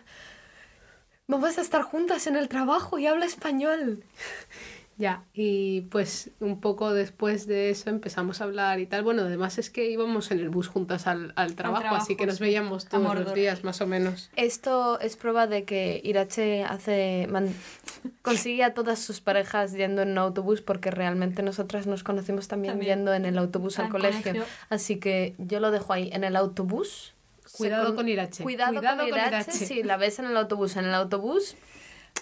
Vamos 1.28 1.58
a 1.58 1.62
estar 1.62 1.82
juntas 1.82 2.28
en 2.28 2.36
el 2.36 2.48
trabajo 2.50 3.00
y 3.00 3.08
habla 3.08 3.26
español. 3.26 4.04
Ya, 4.98 5.26
y 5.34 5.82
pues 5.92 6.32
un 6.40 6.62
poco 6.62 6.94
después 6.94 7.48
de 7.48 7.70
eso 7.70 7.90
empezamos 7.90 8.40
a 8.40 8.46
hablar 8.46 8.80
y 8.80 8.86
tal. 8.86 9.04
Bueno, 9.04 9.24
además 9.24 9.58
es 9.58 9.70
que 9.70 9.90
íbamos 9.92 10.32
en 10.32 10.40
el 10.40 10.50
bus 10.50 10.70
juntas 10.70 11.06
al, 11.06 11.34
al 11.36 11.56
trabajo, 11.56 11.82
trabajo, 11.82 12.02
así 12.02 12.16
que 12.16 12.26
nos 12.26 12.38
sí. 12.38 12.44
veíamos 12.44 12.86
todos 12.88 13.14
los 13.20 13.34
días 13.34 13.66
más 13.66 13.82
o 13.82 13.88
menos. 13.88 14.30
Esto 14.38 14.98
es 15.02 15.18
prueba 15.18 15.48
de 15.48 15.66
que 15.66 16.00
Irache 16.04 16.64
hace 16.64 17.28
man- 17.30 17.54
consigue 18.22 18.64
a 18.64 18.74
todas 18.74 19.00
sus 19.00 19.20
parejas 19.20 19.74
yendo 19.74 20.02
en 20.02 20.12
un 20.12 20.18
autobús 20.18 20.62
porque 20.62 20.92
realmente 20.92 21.44
nosotras 21.44 21.88
nos 21.88 22.04
conocimos 22.04 22.48
también, 22.48 22.76
También. 22.76 23.00
yendo 23.00 23.14
en 23.14 23.26
el 23.26 23.38
autobús 23.38 23.80
al 23.80 23.88
Al 23.88 23.92
colegio. 23.92 24.22
colegio. 24.24 24.44
Así 24.70 24.96
que 24.96 25.36
yo 25.38 25.60
lo 25.60 25.72
dejo 25.72 25.92
ahí 25.92 26.10
en 26.14 26.24
el 26.24 26.38
autobús. 26.38 27.14
Cuidado 27.58 27.96
con 27.96 28.08
Irache. 28.08 28.44
Cuidado, 28.44 28.74
Cuidado 28.76 28.98
con 29.02 29.10
con 29.10 29.20
Irache. 29.20 29.52
Irache. 29.52 29.66
Si 29.66 29.84
la 29.84 29.98
ves 29.98 30.20
en 30.20 30.26
el 30.26 30.38
autobús, 30.38 30.76
en 30.78 30.86
el 30.86 30.94
autobús 30.94 31.56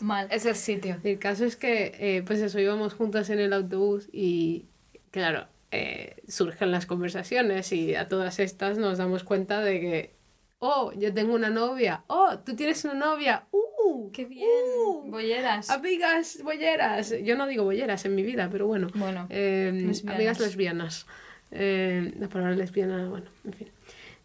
Mal. 0.04 0.28
es 0.32 0.46
el 0.46 0.56
sitio. 0.56 0.98
El 1.04 1.18
caso 1.20 1.46
es 1.46 1.56
que, 1.56 1.96
eh, 2.00 2.24
pues 2.26 2.40
eso, 2.42 2.60
íbamos 2.60 2.94
juntas 2.94 3.30
en 3.30 3.40
el 3.40 3.54
autobús 3.54 4.10
y, 4.12 4.66
claro, 5.12 5.48
eh, 5.72 6.18
surgen 6.28 6.72
las 6.72 6.86
conversaciones 6.86 7.72
y 7.72 7.96
a 7.96 8.08
todas 8.08 8.40
estas 8.40 8.78
nos 8.78 8.98
damos 8.98 9.24
cuenta 9.24 9.62
de 9.62 9.80
que, 9.80 10.16
oh, 10.60 10.92
yo 10.94 11.14
tengo 11.14 11.34
una 11.34 11.50
novia, 11.50 12.04
oh, 12.08 12.38
tú 12.46 12.56
tienes 12.56 12.84
una 12.86 12.94
novia, 12.94 13.46
uh, 13.52 14.12
¡Qué 14.12 14.26
bien! 14.26 14.48
uh, 14.78 15.10
Bolleras. 15.10 15.70
amigas 15.70 16.40
bolleras. 16.44 17.14
Yo 17.24 17.36
no 17.36 17.48
digo 17.48 17.64
bolleras 17.64 18.06
en 18.06 18.16
mi 18.16 18.24
vida, 18.24 18.50
pero 18.52 18.66
bueno. 18.68 18.88
Bueno, 18.96 19.28
Eh, 19.30 19.72
lesbianas. 19.74 20.16
amigas 20.16 20.40
lesbianas. 20.40 21.08
Eh, 21.52 22.14
la 22.20 22.28
palabra 22.30 22.56
lesbiana, 22.56 23.08
bueno, 23.10 23.26
en 23.46 23.54
fin. 23.54 23.68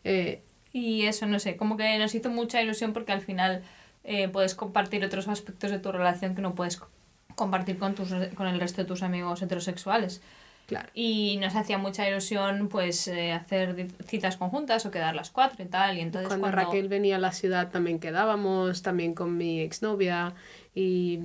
Eh, 0.05 0.43
Y 0.73 1.07
eso, 1.07 1.27
no 1.27 1.39
sé, 1.41 1.57
como 1.57 1.77
que 1.77 1.99
nos 1.99 2.15
hizo 2.15 2.31
mucha 2.31 2.63
ilusión 2.63 2.93
porque 2.93 3.13
al 3.13 3.21
final 3.23 3.63
eh, 4.11 4.29
puedes 4.29 4.55
compartir 4.55 5.05
otros 5.05 5.29
aspectos 5.29 5.71
de 5.71 5.79
tu 5.79 5.93
relación 5.93 6.35
que 6.35 6.41
no 6.43 6.55
puedes 6.55 6.77
co- 6.79 6.89
compartir 7.37 7.79
con, 7.79 7.95
tus, 7.95 8.09
con 8.35 8.47
el 8.49 8.59
resto 8.59 8.83
de 8.83 8.89
tus 8.89 9.03
amigos 9.03 9.43
heterosexuales. 9.43 10.23
claro. 10.67 10.89
Y 10.95 11.37
nos 11.41 11.55
hacía 11.55 11.77
mucha 11.79 12.09
ilusión 12.09 12.69
pues 12.69 13.07
eh, 13.09 13.33
hacer 13.33 13.87
citas 14.07 14.37
conjuntas 14.37 14.85
o 14.87 14.91
quedar 14.91 15.15
las 15.15 15.31
cuatro 15.31 15.63
y 15.63 15.67
tal. 15.69 15.99
Y 15.99 16.01
entonces 16.01 16.29
Cuando, 16.29 16.47
cuando, 16.49 16.63
Raquel 16.65 16.89
venía 16.89 17.17
a 17.17 17.19
la 17.21 17.33
ciudad 17.33 17.71
también 17.71 18.01
quedábamos, 18.01 18.83
también 18.83 19.13
con 19.15 19.37
mi 19.37 19.61
exnovia 19.61 20.35
y 20.75 21.21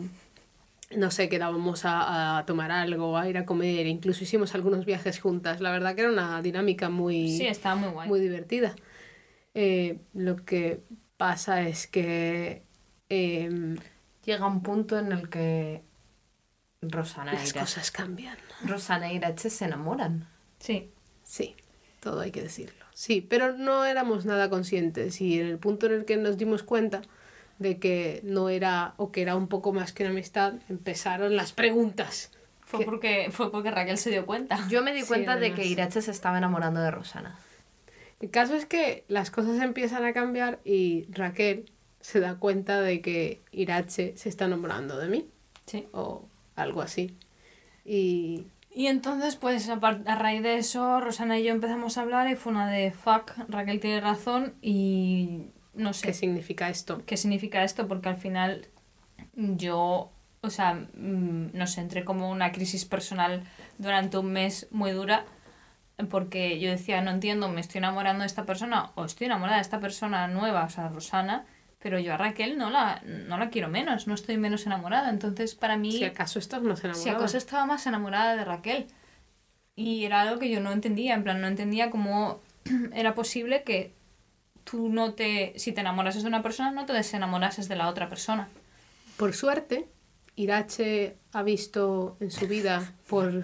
no 0.95 1.09
sé, 1.09 1.27
quedábamos 1.29 1.85
a, 1.85 2.37
a 2.37 2.45
tomar 2.45 2.71
algo, 2.71 3.17
a 3.17 3.27
ir 3.27 3.37
a 3.39 3.45
comer, 3.45 3.87
incluso 3.87 4.23
hicimos 4.23 4.53
algunos 4.53 4.85
viajes 4.85 5.19
juntas. 5.19 5.59
La 5.61 5.71
verdad 5.71 5.95
que 5.95 6.01
era 6.01 6.11
una 6.11 6.39
dinámica 6.43 6.89
muy, 6.89 7.29
Sí, 7.29 7.47
estaba 7.47 7.75
muy 7.75 7.89
guay. 7.89 8.07
muy 8.09 8.19
divertida. 8.19 8.75
Eh, 9.55 9.97
lo 10.13 10.35
que 10.45 10.81
pasa 11.17 11.61
es 11.67 11.87
que 11.87 12.61
em, 13.09 13.77
Llega 14.25 14.47
un 14.47 14.61
punto 14.63 14.97
en 14.97 15.11
el 15.11 15.29
que 15.29 15.83
Rosana 16.81 17.33
y, 17.33 17.35
las 17.35 17.49
Irache, 17.49 17.59
cosas 17.59 17.91
cambian. 17.91 18.37
Rosana 18.65 19.11
e 19.11 19.15
Irache 19.15 19.49
se 19.49 19.65
enamoran. 19.65 20.27
Sí. 20.59 20.91
Sí, 21.23 21.55
todo 21.99 22.21
hay 22.21 22.31
que 22.31 22.41
decirlo. 22.41 22.85
Sí, 22.93 23.21
pero 23.21 23.53
no 23.53 23.85
éramos 23.85 24.25
nada 24.25 24.49
conscientes 24.49 25.19
y 25.19 25.39
en 25.39 25.47
el 25.47 25.57
punto 25.57 25.87
en 25.87 25.93
el 25.93 26.05
que 26.05 26.15
nos 26.17 26.37
dimos 26.37 26.63
cuenta 26.63 27.01
de 27.59 27.79
que 27.79 28.21
no 28.23 28.49
era 28.49 28.93
o 28.97 29.11
que 29.11 29.21
era 29.21 29.35
un 29.35 29.47
poco 29.47 29.73
más 29.73 29.91
que 29.93 30.03
una 30.03 30.11
amistad, 30.11 30.53
empezaron 30.69 31.35
las 31.35 31.51
preguntas. 31.51 32.31
Fue 32.61 32.85
porque, 32.85 33.27
fue 33.31 33.51
porque 33.51 33.71
Raquel 33.71 33.97
se 33.97 34.09
dio 34.09 34.25
cuenta. 34.25 34.67
Yo 34.69 34.81
me 34.83 34.93
di 34.93 35.01
Sí, 35.01 35.07
cuenta 35.07 35.35
de 35.35 35.53
que 35.53 35.65
Irache 35.65 36.01
se 36.01 36.11
estaba 36.11 36.37
enamorando 36.37 36.79
de 36.81 36.91
Rosana. 36.91 37.37
El 38.19 38.29
caso 38.31 38.55
es 38.55 38.65
que 38.65 39.03
las 39.09 39.31
cosas 39.31 39.61
empiezan 39.61 40.05
a 40.05 40.13
cambiar 40.13 40.59
y 40.63 41.05
Raquel 41.11 41.71
se 42.03 42.19
da 42.19 42.35
cuenta 42.35 42.81
de 42.81 43.01
que 43.01 43.41
Irache 43.51 44.13
se 44.17 44.27
está 44.29 44.45
enamorando 44.45 44.97
de 44.99 45.07
mí 45.07 45.25
Sí. 45.65 45.87
o 45.93 46.25
algo 46.55 46.81
así. 46.81 47.17
Y 47.85 48.45
Y 48.75 48.87
entonces, 48.87 49.35
pues 49.37 49.69
a, 49.69 49.73
a 49.75 50.15
raíz 50.15 50.43
de 50.43 50.57
eso, 50.57 50.99
Rosana 50.99 51.39
y 51.39 51.43
yo 51.45 51.51
empezamos 51.53 51.97
a 51.97 52.01
hablar 52.01 52.29
y 52.29 52.35
fue 52.35 52.51
una 52.51 52.69
de 52.69 52.91
fuck, 52.91 53.31
Raquel 53.47 53.79
tiene 53.79 54.01
razón 54.01 54.53
y 54.61 55.45
no 55.73 55.93
sé 55.93 56.07
¿qué 56.07 56.13
significa 56.13 56.69
esto? 56.69 57.01
qué 57.05 57.15
significa 57.17 57.63
esto 57.63 57.87
porque 57.87 58.09
al 58.09 58.17
final 58.17 58.67
yo, 59.35 60.11
o 60.41 60.49
sea, 60.49 60.73
mm, 60.73 61.51
no 61.53 61.67
sé, 61.67 61.81
entré 61.81 62.03
como 62.03 62.29
una 62.29 62.51
crisis 62.51 62.83
personal 62.85 63.43
durante 63.77 64.17
un 64.17 64.31
mes 64.33 64.67
muy 64.71 64.91
dura 64.91 65.25
porque 66.09 66.59
yo 66.59 66.69
decía, 66.69 67.01
no 67.01 67.11
entiendo, 67.11 67.47
me 67.49 67.61
estoy 67.61 67.79
enamorando 67.79 68.21
de 68.21 68.27
esta 68.27 68.45
persona 68.45 68.91
o 68.95 69.05
estoy 69.05 69.25
enamorada 69.27 69.57
de 69.57 69.61
esta 69.61 69.79
persona 69.79 70.27
nueva, 70.27 70.65
o 70.65 70.69
sea, 70.69 70.89
Rosana, 70.89 71.45
pero 71.83 71.99
yo 71.99 72.13
a 72.13 72.17
Raquel 72.17 72.57
no 72.57 72.69
la, 72.69 73.01
no 73.05 73.37
la 73.37 73.49
quiero 73.49 73.67
menos, 73.67 74.07
no 74.07 74.13
estoy 74.13 74.37
menos 74.37 74.65
enamorada. 74.65 75.09
Entonces, 75.09 75.53
para 75.53 75.75
mí... 75.75 75.91
Si 75.91 76.05
acaso 76.05 76.39
estás 76.39 76.63
más 76.63 76.79
Si 76.79 76.87
enamorada. 76.87 77.17
acaso 77.17 77.37
estaba 77.37 77.65
más 77.65 77.85
enamorada 77.85 78.37
de 78.37 78.45
Raquel. 78.45 78.87
Y 79.75 80.05
era 80.05 80.21
algo 80.21 80.39
que 80.39 80.49
yo 80.49 80.61
no 80.61 80.71
entendía, 80.71 81.13
en 81.13 81.23
plan, 81.23 81.41
no 81.41 81.47
entendía 81.47 81.91
cómo 81.91 82.39
era 82.93 83.13
posible 83.15 83.63
que 83.63 83.93
tú 84.63 84.87
no 84.87 85.13
te, 85.13 85.51
si 85.57 85.73
te 85.73 85.81
enamorases 85.81 86.21
de 86.23 86.29
una 86.29 86.41
persona, 86.41 86.71
no 86.71 86.85
te 86.85 86.93
desenamorases 86.93 87.67
de 87.67 87.75
la 87.75 87.89
otra 87.89 88.07
persona. 88.07 88.47
Por 89.17 89.33
suerte, 89.33 89.89
Irache 90.37 91.17
ha 91.33 91.43
visto 91.43 92.15
en 92.21 92.31
su 92.31 92.47
vida, 92.47 92.93
por, 93.07 93.43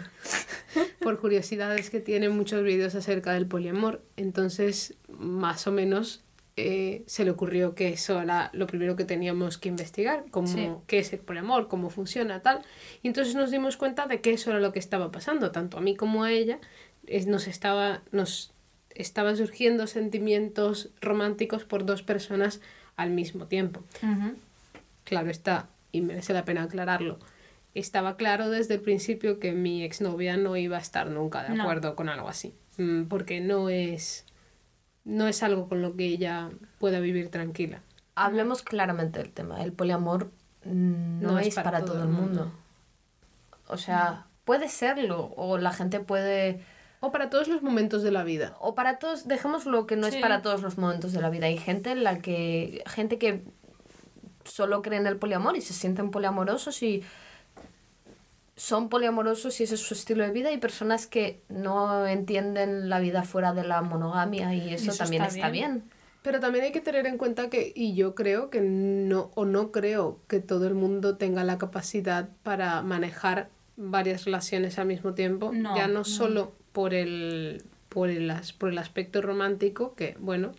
por 1.02 1.20
curiosidades 1.20 1.90
que 1.90 2.00
tiene, 2.00 2.30
muchos 2.30 2.64
vídeos 2.64 2.96
acerca 2.96 3.34
del 3.34 3.48
poliamor. 3.48 4.02
Entonces, 4.16 4.96
más 5.10 5.68
o 5.68 5.74
menos, 5.74 6.24
eh, 6.68 7.04
se 7.08 7.24
le 7.26 7.32
ocurrió 7.32 7.76
que 7.76 7.90
eso 7.90 8.22
era 8.22 8.50
lo 8.54 8.68
primero 8.68 8.96
que 8.96 9.06
teníamos 9.06 9.58
que 9.58 9.70
investigar, 9.70 10.24
Sí. 10.46 10.70
qué 10.88 11.00
es 11.00 11.14
el 11.14 11.20
poliamor, 11.20 11.68
cómo 11.68 11.90
funciona, 11.90 12.42
tal. 12.42 12.62
Y 13.04 13.08
entonces 13.08 13.36
nos 13.36 13.52
dimos 13.52 13.78
cuenta 13.78 14.08
de 14.08 14.22
que 14.22 14.32
eso 14.34 14.52
era 14.52 14.60
lo 14.60 14.72
que 14.72 14.80
estaba 14.80 15.12
pasando, 15.12 15.52
tanto 15.52 15.78
a 15.78 15.82
mí 15.82 15.96
como 15.96 16.24
a 16.24 16.32
ella. 16.32 16.60
Es, 17.08 17.26
nos 17.28 17.48
estaba, 17.48 18.02
nos 18.12 18.52
estaba 18.96 19.36
surgiendo 19.36 19.88
sentimientos 19.88 20.90
románticos 21.02 21.64
por 21.64 21.86
dos 21.86 22.04
personas 22.04 22.60
al 22.98 23.12
mismo 23.12 23.46
tiempo 23.46 23.82
claro 25.06 25.30
está, 25.30 25.68
y 25.92 26.02
merece 26.02 26.34
la 26.34 26.46
pena 26.46 26.64
aclararlo, 26.64 27.18
estaba 27.74 28.16
claro 28.18 28.50
desde 28.50 28.76
el 28.76 28.82
principio 28.82 29.40
que 29.40 29.54
mi 29.54 29.84
exnovia 29.84 30.38
no 30.38 30.56
iba 30.58 30.78
a 30.78 30.82
estar 30.82 31.10
nunca 31.10 31.44
de 31.44 31.56
No. 31.56 31.64
acuerdo 31.64 31.96
con 31.96 32.10
algo 32.10 32.28
así, 32.28 32.54
Mm, 32.78 33.06
porque 33.06 33.42
no 33.42 33.70
es, 33.70 34.26
no 35.06 35.28
es 35.28 35.44
algo 35.44 35.68
con 35.68 35.82
lo 35.82 35.96
que 35.96 36.06
ella 36.06 36.50
pueda 36.80 37.00
vivir 37.00 37.30
tranquila. 37.30 37.82
Hablemos 38.16 38.62
claramente 38.62 39.20
del 39.20 39.32
tema. 39.32 39.64
El 39.64 39.74
poliamor 39.74 40.32
mm, 40.66 41.22
no, 41.22 41.40
es, 41.40 41.56
para, 41.56 41.86
todo, 41.86 42.04
el 42.04 42.10
mundo. 42.10 42.52
O 43.68 43.78
sea, 43.78 44.26
puede 44.46 44.68
serlo, 44.70 45.34
o 45.36 45.58
la 45.58 45.72
gente 45.72 46.00
puede... 46.00 46.64
O 47.02 47.14
para 47.14 47.30
todos 47.30 47.48
los 47.48 47.62
momentos 47.62 48.04
de 48.04 48.12
la 48.12 48.24
vida. 48.24 48.58
O 48.60 48.76
para 48.76 49.00
todos, 49.00 49.26
dejémoslo 49.26 49.88
que 49.88 49.96
no 49.96 50.06
es 50.06 50.18
para 50.18 50.42
todos 50.42 50.62
los 50.62 50.78
momentos 50.78 51.14
de 51.14 51.22
la 51.22 51.30
vida. 51.30 51.46
Hay 51.46 51.58
gente 51.58 51.92
en 51.92 52.04
la 52.04 52.20
que... 52.20 52.84
Gente 52.88 53.18
que 53.18 53.46
solo 54.44 54.82
cree 54.82 55.00
en 55.00 55.08
el 55.08 55.18
poliamor 55.18 55.56
y 55.56 55.62
se 55.62 55.74
sienten 55.74 56.12
poliamorosos 56.12 56.84
y 56.84 57.04
son 58.60 58.90
poliamorosos 58.90 59.58
y 59.62 59.64
ese 59.64 59.76
es 59.76 59.82
su 59.82 59.94
estilo 59.94 60.24
de 60.26 60.32
vida 60.32 60.52
y 60.52 60.58
personas 60.58 61.08
que 61.08 61.40
no 61.48 62.06
entienden 62.06 62.90
la 62.90 63.00
vida 63.00 63.24
fuera 63.24 63.54
de 63.54 63.64
la 63.64 63.82
monogamia 63.82 64.54
y 64.54 64.74
eso, 64.74 64.92
eso 64.92 64.98
también 65.02 65.24
está 65.24 65.36
está 65.38 65.50
bien. 65.50 65.72
bien. 65.76 65.84
Pero 66.24 66.42
también 66.42 66.66
hay 66.66 66.74
que 66.74 66.82
tener 66.82 67.08
en 67.08 67.18
cuenta 67.18 67.50
que, 67.50 67.72
y 67.74 67.96
yo 67.96 68.16
creo 68.16 68.50
que 68.50 68.60
no, 68.60 69.32
o 69.36 69.46
no 69.46 69.72
creo 69.72 70.20
que 70.28 70.42
todo 70.42 70.68
el 70.68 70.74
mundo 70.76 71.16
tenga 71.16 71.46
la 71.46 71.58
capacidad 71.58 72.28
para 72.44 72.82
manejar 72.82 73.48
varias 73.78 74.26
relaciones 74.26 74.78
al 74.78 74.88
mismo 74.88 75.14
tiempo, 75.14 75.52
No, 75.54 75.78
ya 75.78 75.88
no, 75.88 76.00
no. 76.00 76.04
solo 76.04 76.52
por 76.74 76.94
el, 76.94 77.64
por, 77.88 78.10
el, 78.10 78.30
as- 78.30 78.52
por 78.52 78.70
el 78.72 78.78
aspecto 78.78 79.22
romántico, 79.22 79.96
que 79.96 80.18
bueno, 80.20 80.52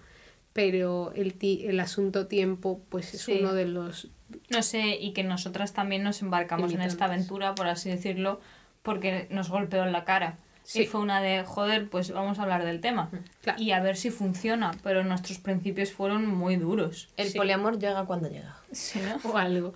pero 0.55 1.13
el, 1.15 1.35
ti- 1.35 1.65
el 1.67 1.79
asunto 1.81 2.27
tiempo, 2.27 2.81
pues 2.89 3.13
es 3.13 3.21
Sí. 3.21 3.37
uno 3.41 3.53
de 3.53 3.67
los... 3.67 4.09
No 4.51 4.63
sé, 4.63 4.97
y 5.01 5.13
que 5.13 5.23
nosotras 5.25 5.73
también 5.73 6.03
nos 6.03 6.23
embarcamos 6.23 6.73
en 6.73 6.83
esta 6.83 7.07
aventura, 7.07 7.55
por 7.55 7.67
así 7.67 7.91
decirlo, 7.91 8.41
porque 8.83 9.27
nos 9.31 9.49
golpeó 9.51 9.85
en 9.85 9.93
la 9.93 10.05
cara. 10.05 10.37
Sí. 10.63 10.83
Y 10.83 10.87
fue 10.87 11.01
una 11.01 11.21
de, 11.21 11.43
joder, 11.43 11.89
pues 11.89 12.13
vamos 12.13 12.39
a 12.39 12.43
hablar 12.43 12.65
del 12.65 12.81
tema. 12.81 13.11
Claro. 13.43 13.61
Y 13.61 13.73
a 13.73 13.81
ver 13.81 13.97
si 13.97 14.11
funciona, 14.11 14.71
pero 14.85 15.03
nuestros 15.03 15.39
principios 15.39 15.91
fueron 15.91 16.27
muy 16.27 16.57
duros. 16.57 17.09
El 17.17 17.29
Sí. 17.29 17.39
poliamor 17.39 17.79
llega 17.79 18.05
cuando 18.05 18.29
llega. 18.29 18.57
Sí, 18.71 19.01
¿no? 19.01 19.19
o 19.33 19.37
algo. 19.37 19.73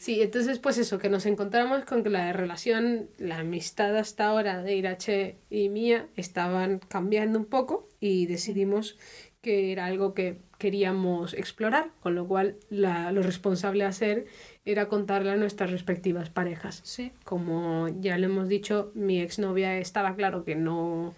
Sí, 0.00 0.20
entonces 0.20 0.58
pues 0.58 0.78
eso, 0.78 0.98
que 0.98 1.08
nos 1.10 1.26
encontramos 1.26 1.84
con 1.84 2.02
que 2.02 2.10
la 2.10 2.32
relación, 2.32 3.08
la 3.18 3.38
amistad 3.40 3.96
hasta 3.96 4.26
ahora 4.26 4.62
de 4.62 4.74
Irache 4.74 5.36
y 5.48 5.68
mía 5.68 6.06
estaban 6.16 6.80
cambiando 6.88 7.38
un 7.38 7.44
poco 7.44 7.86
y 8.00 8.26
decidimos 8.26 8.96
que 9.42 9.72
era 9.72 9.86
algo 9.86 10.14
que 10.14 10.38
queríamos 10.56 11.34
explorar, 11.34 11.90
con 12.00 12.14
lo 12.14 12.26
cual 12.26 12.56
la, 12.70 13.10
lo 13.10 13.22
responsable 13.22 13.84
a 13.84 13.88
hacer 13.88 14.26
era 14.64 14.88
contarle 14.88 15.32
a 15.32 15.36
nuestras 15.36 15.72
respectivas 15.72 16.30
parejas. 16.30 16.80
Sí. 16.84 17.12
Como 17.24 17.88
ya 18.00 18.16
le 18.16 18.26
hemos 18.26 18.48
dicho, 18.48 18.92
mi 18.94 19.20
exnovia 19.20 19.76
estaba 19.78 20.14
claro 20.14 20.44
que 20.44 20.54
no, 20.54 21.14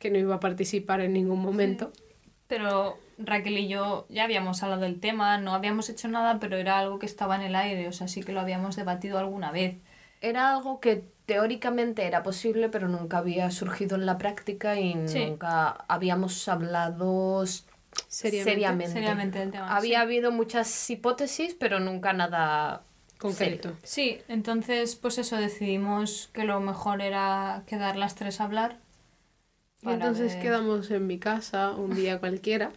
que 0.00 0.10
no 0.10 0.18
iba 0.18 0.34
a 0.34 0.40
participar 0.40 1.00
en 1.00 1.12
ningún 1.12 1.40
momento. 1.40 1.92
Pero 2.48 2.98
Raquel 3.18 3.58
y 3.58 3.68
yo 3.68 4.06
ya 4.08 4.24
habíamos 4.24 4.62
hablado 4.64 4.82
del 4.82 4.98
tema, 4.98 5.38
no 5.38 5.54
habíamos 5.54 5.88
hecho 5.88 6.08
nada, 6.08 6.40
pero 6.40 6.56
era 6.56 6.80
algo 6.80 6.98
que 6.98 7.06
estaba 7.06 7.36
en 7.36 7.42
el 7.42 7.54
aire, 7.54 7.86
o 7.86 7.92
sea, 7.92 8.08
sí 8.08 8.24
que 8.24 8.32
lo 8.32 8.40
habíamos 8.40 8.74
debatido 8.74 9.18
alguna 9.18 9.52
vez. 9.52 9.76
Era 10.20 10.50
algo 10.50 10.80
que 10.80 11.04
teóricamente 11.28 12.06
era 12.06 12.22
posible, 12.22 12.70
pero 12.70 12.88
nunca 12.88 13.18
había 13.18 13.50
surgido 13.50 13.96
en 13.96 14.06
la 14.06 14.16
práctica 14.16 14.80
y 14.80 14.94
Sí. 15.06 15.26
nunca 15.26 15.84
habíamos 15.86 16.48
hablado 16.48 17.44
Seriamente. 18.08 18.50
seriamente. 18.50 18.92
Seriamente 18.94 19.38
del 19.40 19.50
tema. 19.50 19.76
Había 19.76 19.98
sí. 19.98 20.02
habido 20.04 20.32
muchas 20.32 20.90
hipótesis, 20.90 21.54
pero 21.54 21.80
nunca 21.80 22.14
nada 22.14 22.82
Concreto. 23.18 23.74
Sí, 23.82 24.20
entonces 24.28 24.94
pues 24.96 25.18
eso 25.18 25.36
decidimos 25.36 26.30
que 26.32 26.44
lo 26.44 26.60
mejor 26.60 27.02
era 27.02 27.62
quedar 27.66 27.96
las 27.96 28.14
tres 28.14 28.40
a 28.40 28.44
hablar. 28.44 28.78
Y 29.82 29.90
entonces 29.90 30.32
ver- 30.34 30.42
quedamos 30.42 30.90
en 30.90 31.06
mi 31.06 31.18
casa 31.18 31.72
un 31.72 31.94
día 31.94 32.20
cualquiera 32.20 32.70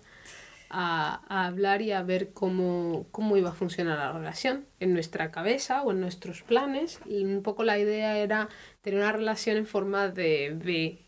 a, 0.72 1.22
a 1.28 1.46
hablar 1.46 1.82
y 1.82 1.92
a 1.92 2.01
ver 2.01 2.32
cómo, 2.34 3.06
cómo 3.12 3.38
iba 3.38 3.50
a 3.50 3.54
funcionar 3.54 3.98
la 4.00 4.12
relación 4.12 4.66
en 4.80 4.94
nuestra 4.94 5.30
cabeza 5.32 5.84
o 5.84 5.92
en 5.92 6.00
nuestros 6.01 6.42
planes. 6.42 7.00
Y 7.06 7.24
un 7.25 7.44
poco 7.44 7.63
la 7.63 7.78
idea 7.78 8.18
era 8.18 8.50
tener 8.82 9.00
una 9.00 9.12
relación 9.12 9.58
en 9.58 9.66
forma 9.68 10.08
de 10.10 10.54
V 10.56 11.00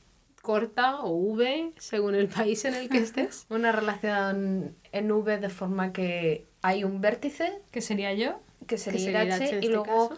corta 0.41 1.00
o 1.00 1.12
V, 1.15 1.72
según 1.77 2.15
el 2.15 2.27
país 2.27 2.65
en 2.65 2.74
el 2.75 2.89
que 2.89 2.98
estés. 2.98 3.46
Una 3.50 3.72
relación 3.72 4.75
en 4.91 5.12
V 5.12 5.38
de 5.38 5.50
forma 5.50 5.93
que 5.93 6.46
hay 6.62 6.84
un 6.84 7.00
vértice, 7.00 7.62
que 7.72 7.79
sería 7.82 8.13
yo. 8.13 8.41
que 8.67 8.77
sería, 8.77 9.24
Irache 9.24 9.50
en 9.50 9.55
y 9.55 9.58
este 9.60 9.67
luego, 9.70 10.12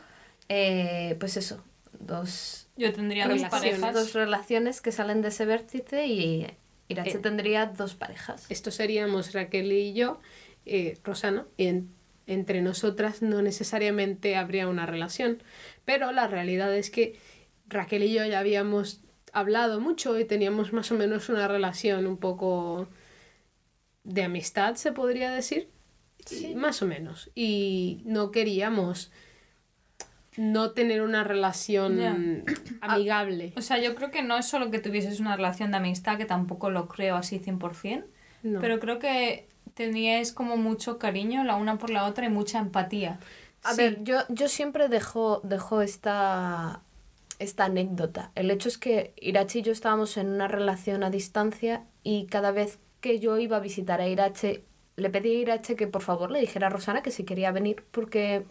eh, 0.50 1.16
pues 1.20 1.38
eso, 1.38 1.64
dos, 2.00 2.68
Yo 2.76 2.92
tendría 2.92 3.28
dos 3.28 3.42
parejas. 3.44 3.94
dos 3.94 4.14
relaciones 4.14 4.82
que 4.82 4.92
salen 4.92 5.22
de 5.22 5.28
ese 5.30 5.46
vértice 5.46 6.08
y 6.08 6.48
Irache 6.88 7.18
Eh. 7.18 7.20
tendría 7.20 7.66
dos 7.68 7.96
parejas. 7.96 8.46
Esto 8.50 8.72
seríamos 8.72 9.34
Raquel 9.34 9.72
y 9.72 9.94
yo, 9.94 10.20
eh, 10.66 10.98
Rosana, 11.04 11.48
y 11.58 11.68
en- 11.68 11.90
entre 12.28 12.62
nosotras 12.62 13.22
no 13.22 13.42
necesariamente 13.42 14.36
habría 14.36 14.68
una 14.68 14.86
relación, 14.86 15.44
pero 15.86 16.12
la 16.12 16.28
realidad 16.28 16.76
es 16.76 16.90
que 16.90 17.20
Raquel 17.68 18.04
y 18.04 18.14
yo 18.14 18.26
ya 18.26 18.40
habíamos 18.40 19.02
hablado 19.32 19.80
mucho 19.80 20.18
y 20.20 20.26
teníamos 20.26 20.74
más 20.74 20.92
o 20.92 20.96
menos 20.96 21.30
una 21.30 21.48
relación 21.48 22.08
un 22.08 22.18
poco 22.18 22.88
de 24.04 24.24
amistad, 24.24 24.76
se 24.76 24.92
podría 24.92 25.32
decir, 25.32 25.70
Y 26.32 26.56
más 26.56 26.82
o 26.82 26.88
menos, 26.88 27.30
y 27.36 28.02
no 28.06 28.32
queríamos 28.32 29.12
no 30.38 30.72
tener 30.72 31.02
una 31.02 31.24
relación 31.24 32.44
amigable. 32.82 33.54
O 33.56 33.62
sea, 33.62 33.78
yo 33.80 33.96
creo 33.96 34.12
que 34.12 34.22
no 34.22 34.38
es 34.38 34.46
solo 34.46 34.72
que 34.72 34.80
tuvieses 34.80 35.20
una 35.20 35.36
relación 35.36 35.72
de 35.72 35.78
amistad, 35.78 36.18
que 36.18 36.26
tampoco 36.26 36.70
lo 36.70 36.88
creo 36.88 37.16
así 37.16 37.40
100%, 37.40 38.06
No. 38.44 38.60
pero 38.62 38.80
creo 38.80 39.00
que 39.00 39.48
teníais 39.74 40.32
como 40.32 40.58
mucho 40.58 40.98
cariño 41.00 41.44
la 41.44 41.56
una 41.56 41.78
por 41.78 41.90
la 41.90 42.06
otra 42.06 42.26
y 42.26 42.30
mucha 42.30 42.60
empatía. 42.60 43.20
A 43.64 43.74
Sí. 43.74 43.82
ver, 43.82 44.04
yo, 44.04 44.20
yo 44.30 44.48
siempre 44.48 44.88
dejo, 44.90 45.42
dejo 45.44 45.82
esta, 45.82 46.82
esta 47.40 47.66
anécdota. 47.66 48.32
El 48.36 48.52
hecho 48.52 48.70
es 48.70 48.78
que 48.78 49.14
Irache 49.18 49.60
y 49.60 49.62
yo 49.64 49.72
estábamos 49.72 50.18
en 50.18 50.28
una 50.28 50.48
relación 50.48 51.04
a 51.04 51.10
distancia 51.10 51.84
y 52.04 52.28
cada 52.28 52.52
vez 52.52 52.80
que 53.02 53.20
yo 53.20 53.38
iba 53.38 53.58
a 53.58 53.60
visitar 53.60 54.02
a 54.02 54.08
Irache, 54.08 54.64
le 54.98 55.10
pedí 55.10 55.30
a 55.36 55.40
Irache 55.40 55.76
que 55.76 55.88
por 55.88 56.02
favor 56.04 56.32
le 56.32 56.40
dijera 56.40 56.68
a 56.68 56.70
Rosana 56.70 57.02
que 57.02 57.12
si 57.12 57.24
quería 57.26 57.52
venir 57.52 57.84
porque 57.92 58.46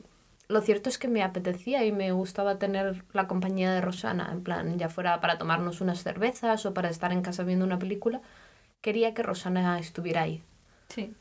lo 0.49 0.61
cierto 0.61 0.89
es 0.89 0.99
que 0.99 1.09
me 1.09 1.23
apetecía 1.23 1.85
y 1.85 1.93
me 1.93 2.13
gustaba 2.13 2.59
tener 2.59 3.05
la 3.13 3.27
compañía 3.27 3.73
de 3.73 3.81
Rosana, 3.81 4.29
en 4.31 4.43
plan, 4.43 4.79
ya 4.79 4.89
fuera 4.89 5.21
para 5.21 5.39
tomarnos 5.39 5.81
unas 5.81 6.03
cervezas 6.03 6.67
o 6.67 6.75
para 6.75 6.91
estar 6.91 7.13
en 7.13 7.23
casa 7.23 7.45
viendo 7.45 7.65
una 7.65 7.79
película, 7.79 8.21
quería 8.81 9.15
que 9.15 9.23
Rosana 9.23 9.79
estuviera 9.79 10.23
ahí. 10.23 10.43
Sí. 10.89 11.15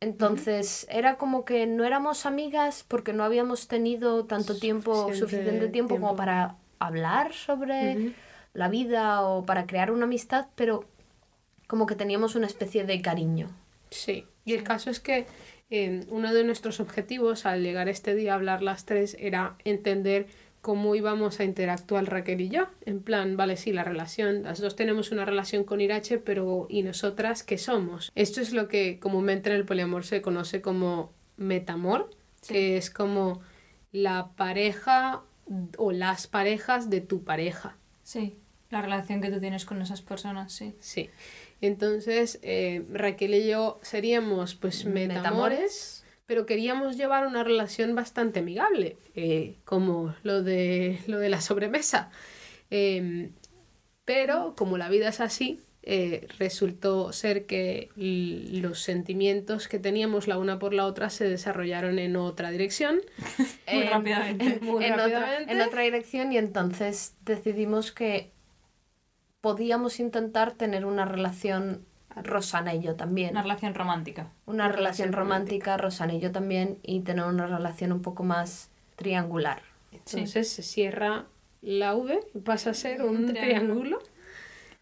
Entonces, 0.00 0.86
era 0.90 1.16
como 1.16 1.44
que 1.44 1.66
no 1.66 1.84
éramos 1.84 2.24
amigas 2.26 2.84
porque 2.88 3.12
no 3.12 3.22
habíamos 3.22 3.68
tenido 3.68 4.24
tanto 4.24 4.58
tiempo, 4.58 4.94
Suficiente 4.94 5.36
suficiente 5.36 5.68
tiempo, 5.68 5.94
como 5.94 6.16
para 6.16 6.56
hablar 6.78 7.34
sobre 7.34 8.14
la 8.54 8.68
vida 8.68 9.22
o 9.22 9.44
para 9.44 9.66
crear 9.66 9.90
una 9.90 10.04
amistad, 10.04 10.46
pero 10.56 10.84
como 11.66 11.86
que 11.86 11.94
teníamos 11.94 12.34
una 12.34 12.46
especie 12.46 12.84
de 12.84 13.02
cariño. 13.02 13.50
Sí, 13.90 14.26
y 14.44 14.54
el 14.54 14.64
caso 14.64 14.88
es 14.90 15.00
que 15.00 15.26
eh, 15.70 16.04
uno 16.08 16.34
de 16.34 16.44
nuestros 16.44 16.80
objetivos 16.80 17.46
al 17.46 17.62
llegar 17.62 17.88
este 17.88 18.14
día 18.14 18.32
a 18.32 18.36
hablar 18.36 18.62
las 18.62 18.84
tres 18.84 19.16
era 19.18 19.56
entender 19.64 20.26
cómo 20.60 20.94
íbamos 20.94 21.40
a 21.40 21.44
interactuar 21.44 22.04
Raquel 22.10 22.40
y 22.40 22.48
yo. 22.48 22.66
En 22.84 23.02
plan, 23.02 23.36
vale, 23.36 23.56
sí, 23.56 23.72
la 23.72 23.84
relación, 23.84 24.42
las 24.42 24.60
dos 24.60 24.76
tenemos 24.76 25.10
una 25.10 25.24
relación 25.24 25.64
con 25.64 25.80
Irache, 25.80 26.18
pero 26.18 26.66
¿y 26.68 26.82
nosotras 26.82 27.42
qué 27.42 27.56
somos? 27.56 28.12
Esto 28.14 28.40
es 28.40 28.52
lo 28.52 28.68
que 28.68 28.98
comúnmente 28.98 29.50
en 29.50 29.56
el 29.56 29.64
poliamor 29.64 30.04
se 30.04 30.20
conoce 30.20 30.60
como 30.60 31.12
metamor, 31.36 32.10
que 32.46 32.76
es 32.76 32.90
como 32.90 33.40
la 33.92 34.30
pareja 34.36 35.22
o 35.78 35.92
las 35.92 36.26
parejas 36.26 36.90
de 36.90 37.00
tu 37.00 37.24
pareja. 37.24 37.76
Sí, 38.02 38.36
la 38.70 38.82
relación 38.82 39.20
que 39.20 39.30
tú 39.30 39.40
tienes 39.40 39.64
con 39.64 39.80
esas 39.82 40.02
personas, 40.02 40.52
sí. 40.52 40.74
Sí. 40.80 41.10
Entonces, 41.60 42.38
eh, 42.42 42.84
Raquel 42.92 43.34
y 43.34 43.46
yo 43.48 43.78
seríamos 43.82 44.54
pues 44.54 44.84
metamores, 44.86 45.18
Metamores. 45.22 46.04
pero 46.26 46.46
queríamos 46.46 46.96
llevar 46.96 47.26
una 47.26 47.44
relación 47.44 47.94
bastante 47.94 48.40
amigable, 48.40 48.96
eh, 49.14 49.56
como 49.64 50.14
lo 50.22 50.42
de, 50.42 50.98
lo 51.06 51.18
de 51.18 51.28
la 51.28 51.40
sobremesa. 51.40 52.10
Em, 52.70 53.32
pero 54.04 54.54
como 54.56 54.78
la 54.78 54.88
vida 54.88 55.08
es 55.10 55.20
así, 55.20 55.60
eh, 55.82 56.26
resultó 56.38 57.12
ser 57.12 57.46
que 57.46 57.88
los 57.96 58.80
sentimientos 58.80 59.66
que 59.66 59.78
teníamos 59.78 60.28
la 60.28 60.36
una 60.38 60.58
por 60.58 60.74
la 60.74 60.84
otra 60.86 61.08
se 61.10 61.24
desarrollaron 61.28 61.98
en 61.98 62.16
otra 62.16 62.50
dirección. 62.50 63.00
Muy 63.72 63.82
En- 63.84 63.90
rápidamente. 63.90 64.58
Muy 64.62 64.84
en, 64.84 64.92
otra, 64.92 65.06
rápidamente. 65.08 65.52
en 65.52 65.60
otra 65.62 65.82
dirección 65.82 66.32
y 66.32 66.38
entonces 66.38 67.14
decidimos 67.24 67.92
que 67.92 68.30
podíamos 69.40 70.00
intentar 70.00 70.52
tener 70.52 70.84
una 70.84 71.04
relación 71.04 71.84
Rosana 72.16 72.74
y 72.74 72.80
yo 72.82 72.96
también. 72.96 73.30
Una 73.30 73.42
relación 73.42 73.74
romántica. 73.74 74.22
Una 74.46 74.64
Una 74.66 74.68
relación 74.68 75.08
relación 75.08 75.12
romántica, 75.12 75.76
Rosana 75.76 76.14
y 76.14 76.20
yo 76.20 76.32
también, 76.32 76.78
y 76.82 77.00
tener 77.00 77.24
una 77.24 77.46
relación 77.46 77.92
un 77.92 78.02
poco 78.02 78.24
más 78.24 78.68
triangular. 78.96 79.62
Entonces 79.92 80.48
se 80.50 80.62
cierra 80.62 81.26
la 81.62 81.94
V 81.94 82.20
y 82.34 82.38
pasa 82.40 82.70
a 82.70 82.74
ser 82.74 83.02
un, 83.02 83.16
Un 83.16 83.26
triángulo. 83.26 83.98
triángulo. 83.98 83.98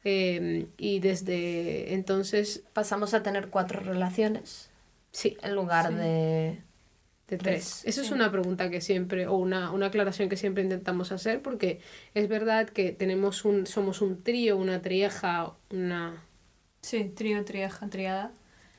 Eh, 0.04 0.68
y 0.78 1.00
desde 1.00 1.92
entonces, 1.94 2.62
Pasamos 2.72 3.14
a 3.14 3.22
tener 3.22 3.48
cuatro 3.48 3.80
relaciones 3.80 4.70
sí, 5.10 5.36
en 5.42 5.54
lugar 5.54 5.88
Sí. 5.88 5.94
de... 5.94 6.62
de 7.28 7.36
tres. 7.38 7.82
Eso 7.84 8.00
es 8.02 8.10
una 8.10 8.30
pregunta 8.32 8.70
que 8.70 8.80
siempre, 8.80 9.26
o 9.26 9.36
una, 9.36 9.70
una 9.70 9.86
aclaración 9.86 10.28
que 10.28 10.36
siempre 10.36 10.62
intentamos 10.62 11.12
hacer, 11.12 11.42
porque 11.42 11.80
es 12.14 12.28
verdad 12.28 12.68
que 12.68 12.92
tenemos 12.92 13.44
un, 13.44 13.66
somos 13.66 14.00
un 14.00 14.22
trío, 14.22 14.56
una 14.56 14.80
trieja, 14.82 15.52
una 15.70 16.22
Sí, 16.80 17.04
trío, 17.14 17.44
trieja, 17.44 17.88
triada. 17.88 18.32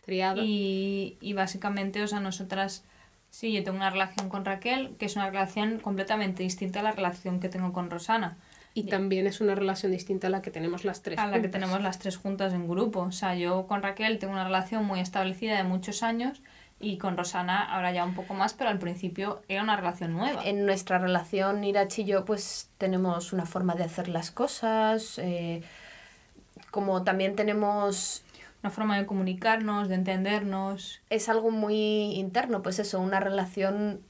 triada. 0.06 0.42
Y, 0.44 1.18
y 1.22 1.34
básicamente, 1.34 2.02
o 2.02 2.08
sea, 2.08 2.20
nosotras, 2.20 2.84
sí, 3.30 3.52
yo 3.54 3.64
tengo 3.64 3.78
una 3.78 3.90
relación 3.92 4.30
con 4.30 4.46
Raquel, 4.46 4.96
que 4.98 5.06
es 5.06 5.16
una 5.16 5.30
relación 5.30 5.80
completamente 5.80 6.42
distinta 6.42 6.80
a 6.80 6.84
la 6.84 6.92
relación 6.92 7.40
que 7.40 7.50
tengo 7.50 7.72
con 7.74 7.92
Rosana, 7.92 8.38
Y 8.74 8.84
también 8.84 9.28
es 9.28 9.42
una 9.42 9.54
relación 9.54 9.92
distinta 9.92 10.28
a 10.28 10.30
la 10.32 10.42
que 10.42 10.50
tenemos 10.50 10.86
las 10.86 11.02
tres. 11.04 11.20
a 11.20 11.28
la 11.28 11.42
que 11.42 11.50
tenemos 11.50 11.82
las 11.84 12.00
tres 12.00 12.18
juntas 12.18 12.54
en 12.54 12.68
grupo. 12.68 13.02
O 13.02 13.12
sea, 13.12 13.36
yo 13.36 13.68
con 13.68 13.84
Raquel 13.84 14.18
tengo 14.18 14.34
una 14.34 14.46
relación 14.46 14.86
muy 14.86 15.02
establecida 15.02 15.58
de 15.58 15.64
muchos 15.64 16.02
años 16.02 16.42
y 16.80 16.98
con 16.98 17.18
Rosana 17.18 17.74
ahora 17.74 17.92
ya 17.92 18.06
un 18.06 18.14
poco 18.16 18.34
más, 18.34 18.54
pero 18.54 18.70
al 18.70 18.80
principio 18.80 19.42
era 19.48 19.62
una 19.64 19.76
relación 19.76 20.14
nueva. 20.14 20.44
En 20.46 20.66
nuestra 20.66 20.98
relación, 20.98 21.64
Irachi 21.64 22.04
y 22.04 22.06
yo, 22.06 22.26
pues 22.26 22.70
tenemos 22.78 23.34
una 23.34 23.46
forma 23.46 23.76
de 23.76 23.84
hacer 23.84 24.08
las 24.08 24.32
cosas, 24.32 25.20
eh, 25.20 25.62
como 26.72 27.04
también 27.04 27.36
tenemos 27.36 28.24
Una 28.62 28.72
forma 28.72 28.98
de 28.98 29.06
comunicarnos, 29.06 29.88
de 29.88 29.96
entendernos. 29.96 31.00
es 31.10 31.30
algo 31.30 31.50
muy 31.50 32.12
interno, 32.16 32.62
pues 32.62 32.78
eso, 32.80 33.00
una 33.00 33.22
relación 33.22 34.02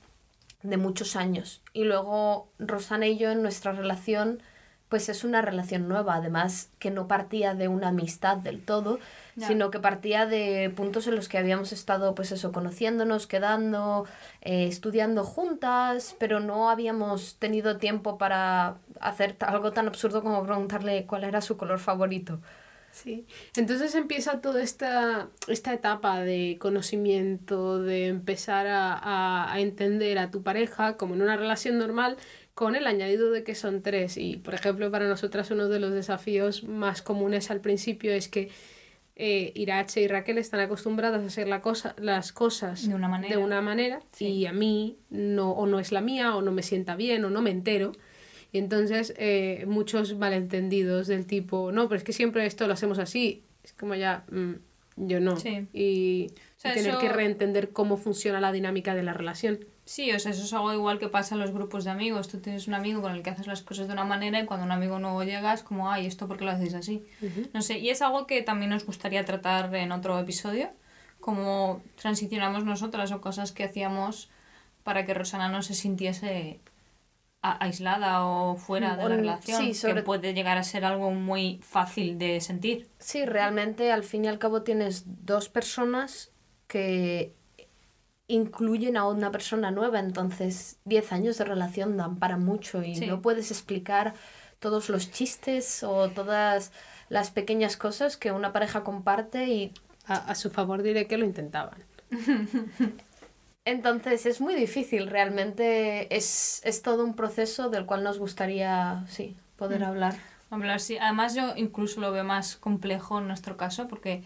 de 0.64 0.78
muchos 0.78 1.16
años. 1.16 1.62
Y 1.72 1.84
luego 1.84 2.50
Rosana 2.58 3.06
y 3.06 3.18
yo 3.20 3.30
en 3.30 3.44
nuestra 3.44 3.74
relación 3.74 4.42
pues 4.89 5.08
es 5.08 5.23
una 5.23 5.41
relación 5.41 5.88
nueva, 5.88 6.15
además 6.15 6.69
que 6.80 6.89
no 6.91 7.08
partía 7.08 7.54
de 7.54 7.67
una 7.67 7.89
amistad 7.89 8.38
del 8.38 8.60
todo, 8.63 8.99
sino 9.47 9.69
que 9.71 9.80
partía 9.80 10.25
de 10.25 10.69
puntos 10.75 11.08
en 11.08 11.15
los 11.15 11.30
que 11.30 11.38
habíamos 11.38 11.71
estado, 11.71 12.13
pues 12.15 12.32
eso, 12.32 12.52
conociéndonos, 12.52 13.28
quedando, 13.28 14.06
eh, 14.41 14.65
estudiando 14.67 15.23
juntas, 15.23 16.15
pero 16.19 16.39
no 16.39 16.69
habíamos 16.69 17.36
tenido 17.38 17.78
tiempo 17.78 18.17
para 18.17 18.75
hacer 18.99 19.36
algo 19.39 19.71
tan 19.71 19.88
absurdo 19.88 20.21
como 20.23 20.43
preguntarle 20.43 21.06
cuál 21.06 21.23
era 21.23 21.39
su 21.41 21.56
color 21.56 21.80
favorito. 21.80 22.39
Sí. 22.91 23.28
Entonces 23.56 23.93
empieza 23.93 24.41
toda 24.41 24.63
esta, 24.63 25.28
esta 25.47 25.71
etapa 25.73 26.21
de 26.21 26.58
conocimiento, 26.60 27.80
de 27.82 28.08
empezar 28.08 28.65
a, 28.67 28.93
a- 28.93 29.54
a 29.54 29.60
entender 29.60 30.17
a 30.17 30.32
tu 30.32 30.41
pareja 30.43 30.97
como 30.97 31.13
en 31.13 31.21
una 31.21 31.38
relación 31.38 31.78
normal, 31.78 32.17
con 32.60 32.76
el 32.76 32.88
añadido 32.88 33.32
de 33.32 33.45
que 33.45 33.56
son 33.56 33.82
tres. 33.82 34.17
Y, 34.17 34.36
por 34.36 34.54
ejemplo, 34.54 34.91
para 34.91 35.08
nosotras 35.08 35.50
uno 35.50 35.69
de 35.69 35.80
los 35.80 35.93
desafíos 35.93 36.65
más 36.65 37.02
comunes 37.02 37.52
al 37.52 37.62
principio 37.62 38.12
es 38.12 38.28
que 38.28 38.50
eh, 39.15 39.54
Irache 39.56 40.02
y 40.02 40.08
Raquel 40.10 40.38
están 40.38 40.60
acostumbradas 40.60 41.24
a 41.24 41.28
hacer 41.28 41.48
la 41.48 41.62
cosa, 41.62 41.95
las 41.98 42.34
cosas 42.34 42.86
De 42.86 42.95
una 42.95 43.08
manera. 43.08 43.34
de 43.38 43.41
una 43.41 43.62
manera 43.62 44.02
Sí. 44.12 44.26
y 44.28 44.45
a 44.45 44.52
mí 44.52 44.98
no, 45.10 45.52
o 45.52 45.67
no 45.67 45.80
es 45.80 45.93
la 45.93 46.02
mía, 46.02 46.36
o 46.36 46.41
no 46.41 46.52
me 46.52 46.62
sienta 46.62 46.98
bien, 46.98 47.24
o 47.24 47.30
no 47.30 47.41
me 47.41 47.52
entero. 47.52 47.93
Y 48.52 48.58
entonces 48.58 49.13
eh, 49.17 49.63
muchos 49.65 50.17
malentendidos 50.17 51.08
del 51.08 51.26
tipo, 51.28 51.72
no, 51.72 51.88
pero 51.88 51.98
es 52.00 52.04
que 52.04 52.12
siempre 52.13 52.45
esto 52.45 52.67
lo 52.67 52.74
hacemos 52.74 53.00
así. 53.00 53.43
Es 53.63 53.72
como 53.72 53.95
ya, 53.95 54.26
mm, 54.32 54.54
yo 55.08 55.22
no. 55.22 55.38
Sí. 55.38 55.65
Y, 55.72 56.28
O 56.58 56.60
sea, 56.60 56.72
y 56.74 56.76
tener 56.76 56.91
eso- 56.91 57.00
que 57.00 57.08
reentender 57.08 57.69
cómo 57.69 57.95
funciona 57.95 58.41
la 58.41 58.52
dinámica 58.52 58.95
de 58.95 59.04
la 59.04 59.13
relación. 59.13 59.60
Sí, 59.89 60.12
o 60.12 60.19
sea, 60.19 60.34
eso 60.34 60.43
es 60.43 60.54
algo 60.54 60.71
igual 60.71 60.99
que 60.99 61.08
pasa 61.08 61.34
en 61.34 61.41
los 61.41 61.49
grupos 61.49 61.84
de 61.84 61.89
amigos. 61.89 62.28
Tú 62.28 62.39
tienes 62.39 62.67
un 62.67 62.75
amigo 62.75 63.02
con 63.02 63.12
el 63.15 63.23
que 63.23 63.32
haces 63.32 63.47
las 63.47 63.63
cosas 63.63 63.88
de 63.88 63.93
una 63.93 64.04
manera 64.04 64.39
y 64.39 64.45
cuando 64.45 64.63
un 64.63 64.71
amigo 64.71 64.99
nuevo 64.99 65.23
llega 65.23 65.52
es 65.52 65.63
como, 65.63 65.89
ay, 65.91 66.06
¿esto 66.06 66.28
por 66.28 66.38
qué 66.38 66.45
lo 66.45 66.52
hacéis 66.52 66.75
así? 66.75 67.04
No 67.54 67.63
sé, 67.63 67.80
y 67.80 67.89
es 67.89 68.04
algo 68.04 68.28
que 68.28 68.43
también 68.43 68.69
nos 68.69 68.86
gustaría 68.86 69.25
tratar 69.25 69.73
en 69.73 69.91
otro 69.91 70.19
episodio, 70.19 70.69
cómo 71.19 71.82
transicionamos 71.99 72.65
nosotras 72.65 73.12
o 73.12 73.19
cosas 73.19 73.52
que 73.52 73.63
hacíamos 73.63 74.30
para 74.84 75.08
que 75.08 75.15
Rosana 75.15 75.49
no 75.49 75.63
se 75.63 75.73
sintiese 75.73 76.60
a- 77.41 77.63
aislada 77.65 78.25
o 78.25 78.58
fuera 78.58 78.95
de 78.95 79.10
la 79.10 79.15
Mm, 79.15 79.19
relación, 79.21 79.63
sí, 79.63 79.73
sobre- 79.73 79.95
que 79.95 80.02
puede 80.04 80.34
llegar 80.36 80.60
a 80.60 80.63
ser 80.63 80.86
algo 80.86 81.10
muy 81.10 81.62
fácil 81.63 82.19
de 82.19 82.41
sentir. 82.41 82.88
Sí, 82.99 83.25
realmente 83.25 83.91
al 83.91 84.04
fin 84.04 84.25
y 84.25 84.28
al 84.28 84.38
cabo 84.38 84.62
tienes 84.62 85.06
dos 85.25 85.49
personas 85.49 86.32
que 86.67 87.34
incluyen 88.30 88.96
a 88.96 89.06
una 89.06 89.32
persona 89.32 89.72
nueva, 89.72 90.00
entonces 90.00 90.78
10 90.86 91.12
años 91.12 91.38
de 91.38 91.44
relación 91.44 91.98
dan 91.98 92.18
para 92.18 92.38
mucho 92.38 92.82
y 92.84 92.96
Sí. 92.96 93.08
no 93.08 93.22
puedes 93.22 93.52
explicar 93.52 94.13
todos 94.60 94.88
los 94.89 95.12
chistes 95.12 95.84
o 95.84 96.10
todas 96.10 96.72
las 97.10 97.32
pequeñas 97.32 97.76
cosas 97.76 98.15
que 98.18 98.32
una 98.32 98.54
pareja 98.54 98.84
comparte 98.84 99.48
y 99.48 99.74
A, 100.06 100.15
a 100.15 100.36
su 100.36 100.50
favor 100.50 100.82
diré 100.84 101.08
que 101.08 101.18
lo 101.18 101.26
intentaban. 101.26 101.84
entonces 103.65 104.26
es 104.26 104.42
muy 104.42 104.56
difícil, 104.56 105.08
realmente 105.08 106.15
es, 106.15 106.62
es 106.63 106.82
todo 106.82 107.04
un 107.04 107.15
proceso 107.15 107.70
del 107.70 107.86
cual 107.86 108.04
nos 108.04 108.18
gustaría, 108.20 109.04
sí, 109.08 109.36
poder 109.58 109.84
hablar. 109.84 110.15
Hablar, 110.50 110.80
sí. 110.80 110.98
Además, 110.98 111.36
yo 111.36 111.54
incluso 111.58 112.02
lo 112.02 112.12
veo 112.12 112.24
más 112.24 112.56
complejo 112.58 113.20
en 113.20 113.28
nuestro 113.28 113.56
caso 113.58 113.88
porque 113.88 114.24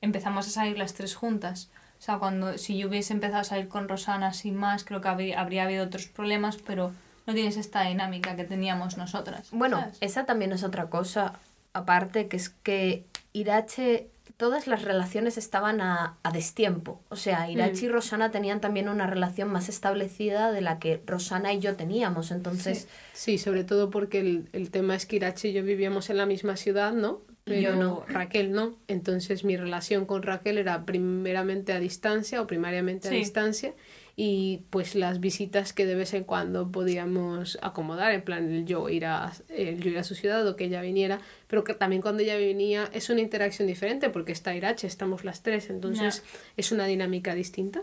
empezamos 0.00 0.48
a 0.48 0.50
salir 0.50 0.76
las 0.78 0.94
tres 0.94 1.14
juntas. 1.14 1.70
O 2.00 2.02
sea, 2.02 2.18
cuando 2.18 2.56
si 2.56 2.78
yo 2.78 2.88
hubiese 2.88 3.12
empezado 3.12 3.42
a 3.42 3.44
salir 3.44 3.68
con 3.68 3.86
Rosana 3.86 4.32
sin 4.32 4.56
más, 4.56 4.84
creo 4.84 5.02
que 5.02 5.08
habría, 5.08 5.38
habría 5.38 5.64
habido 5.64 5.84
otros 5.84 6.06
problemas, 6.06 6.56
pero 6.56 6.92
no 7.26 7.34
tienes 7.34 7.58
esta 7.58 7.82
dinámica 7.82 8.36
que 8.36 8.44
teníamos 8.44 8.96
nosotras. 8.96 9.48
Bueno, 9.52 9.80
¿sabes? 9.80 9.98
esa 10.00 10.24
también 10.24 10.52
es 10.52 10.64
otra 10.64 10.86
cosa, 10.86 11.34
aparte, 11.74 12.26
que 12.26 12.38
es 12.38 12.48
que 12.48 13.04
Irache, 13.34 14.08
todas 14.38 14.66
las 14.66 14.82
relaciones 14.82 15.36
estaban 15.36 15.82
a, 15.82 16.16
a 16.22 16.30
destiempo. 16.32 17.02
O 17.10 17.16
sea, 17.16 17.50
Irache 17.50 17.84
y 17.84 17.88
Rosana 17.90 18.30
tenían 18.30 18.62
también 18.62 18.88
una 18.88 19.06
relación 19.06 19.52
más 19.52 19.68
establecida 19.68 20.52
de 20.52 20.62
la 20.62 20.78
que 20.78 21.02
Rosana 21.06 21.52
y 21.52 21.60
yo 21.60 21.76
teníamos. 21.76 22.30
Entonces, 22.30 22.88
Sí, 23.12 23.36
sobre 23.36 23.62
todo 23.62 23.90
porque 23.90 24.20
el, 24.20 24.48
el 24.54 24.70
tema 24.70 24.94
es 24.94 25.04
que 25.04 25.16
Irache 25.16 25.48
y 25.48 25.52
yo 25.52 25.62
vivíamos 25.62 26.08
en 26.08 26.16
la 26.16 26.24
misma 26.24 26.56
ciudad, 26.56 26.94
¿no? 26.94 27.20
Yo 27.46 27.74
no. 27.74 28.04
Raquel 28.06 28.52
no. 28.52 28.76
Entonces 28.86 29.44
mi 29.44 29.56
relación 29.56 30.06
con 30.06 30.22
Raquel 30.22 30.58
era 30.58 30.84
primeramente 30.86 31.72
a 31.72 31.80
distancia 31.80 32.40
o 32.40 32.46
primariamente 32.46 33.08
a 33.08 33.10
Sí. 33.10 33.16
distancia 33.18 33.74
y 34.16 34.64
pues 34.70 34.94
las 34.94 35.18
visitas 35.20 35.72
que 35.72 35.86
de 35.86 35.94
vez 35.94 36.12
en 36.14 36.24
cuando 36.24 36.70
podíamos 36.70 37.58
acomodar, 37.62 38.12
en 38.12 38.22
plan 38.22 38.52
el 38.52 38.66
yo 38.66 38.88
ir 38.90 39.06
a, 39.06 39.32
el 39.48 39.80
yo 39.80 39.90
ir 39.90 39.98
a 39.98 40.04
su 40.04 40.14
ciudad 40.14 40.46
o 40.46 40.56
que 40.56 40.64
ella 40.64 40.82
viniera, 40.82 41.20
pero 41.46 41.64
que 41.64 41.72
también 41.74 42.02
cuando 42.02 42.22
ella 42.22 42.36
venía 42.36 42.88
es 42.92 43.08
una 43.08 43.20
interacción 43.22 43.66
diferente 43.66 44.10
porque 44.10 44.32
está 44.32 44.54
Irache, 44.54 44.86
estamos 44.86 45.24
las 45.24 45.42
tres, 45.42 45.70
entonces 45.70 46.22
es 46.56 46.70
una 46.70 46.84
dinámica 46.86 47.34
distinta 47.34 47.82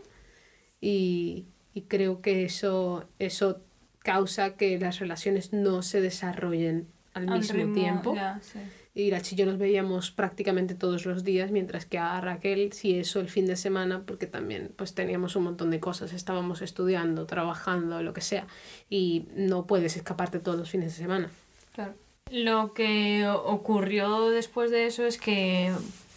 y, 0.80 1.46
y 1.74 1.82
creo 1.84 2.22
que 2.22 2.46
eso, 2.46 3.10
eso 3.20 3.62
causa 4.00 4.56
que 4.56 4.78
las 4.80 5.00
relaciones 5.00 5.54
no 5.54 5.82
se 5.82 6.02
desarrollen 6.02 6.88
al 7.14 7.30
Al 7.30 7.40
mismo 7.40 7.58
ritmo, 7.58 7.74
tiempo. 7.74 8.16
ya, 8.16 8.40
sí. 8.44 8.60
Irachi 9.02 9.36
y 9.36 9.38
yo 9.38 9.46
nos 9.46 9.58
veíamos 9.58 10.12
prácticamente 10.12 10.76
todos 10.76 11.06
los 11.06 11.24
días, 11.24 11.52
mientras 11.52 11.86
que 11.86 11.98
a 11.98 12.20
Raquel, 12.20 12.74
si 12.74 12.98
eso 12.98 13.20
el 13.20 13.30
fin 13.30 13.46
de 13.46 13.56
semana, 13.56 14.04
porque 14.06 14.28
también 14.28 14.72
pues 14.76 14.94
teníamos 14.94 15.36
un 15.36 15.44
montón 15.44 15.70
de 15.70 15.80
cosas, 15.80 16.14
estábamos 16.14 16.62
estudiando, 16.62 17.26
trabajando, 17.26 18.02
lo 18.02 18.14
que 18.14 18.22
sea, 18.22 18.48
y 18.90 19.26
no 19.36 19.66
puedes 19.66 19.96
escaparte 19.96 20.40
todos 20.40 20.58
los 20.58 20.70
fines 20.70 20.96
de 20.96 21.04
semana. 21.04 21.30
Claro. 21.74 21.94
Lo 22.32 22.74
que 22.74 23.28
ocurrió 23.28 24.30
después 24.30 24.72
de 24.72 24.88
eso 24.88 25.06
es 25.06 25.18
que 25.18 25.72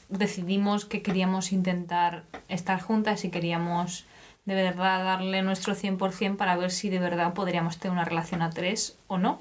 decidimos 0.09 0.85
que 0.85 1.03
queríamos 1.03 1.53
intentar 1.53 2.25
estar 2.49 2.81
juntas 2.81 3.25
y 3.25 3.31
queríamos 3.31 4.07
de 4.45 4.55
verdad 4.55 5.05
darle 5.05 5.43
nuestro 5.43 5.75
100% 5.75 6.37
para 6.37 6.57
ver 6.57 6.71
si 6.73 6.89
de 6.89 6.99
verdad 6.99 7.35
podríamos 7.35 7.79
tener 7.79 7.93
una 7.93 8.05
relación 8.05 8.43
a 8.43 8.51
tres 8.51 8.97
o 9.07 9.19
no. 9.19 9.39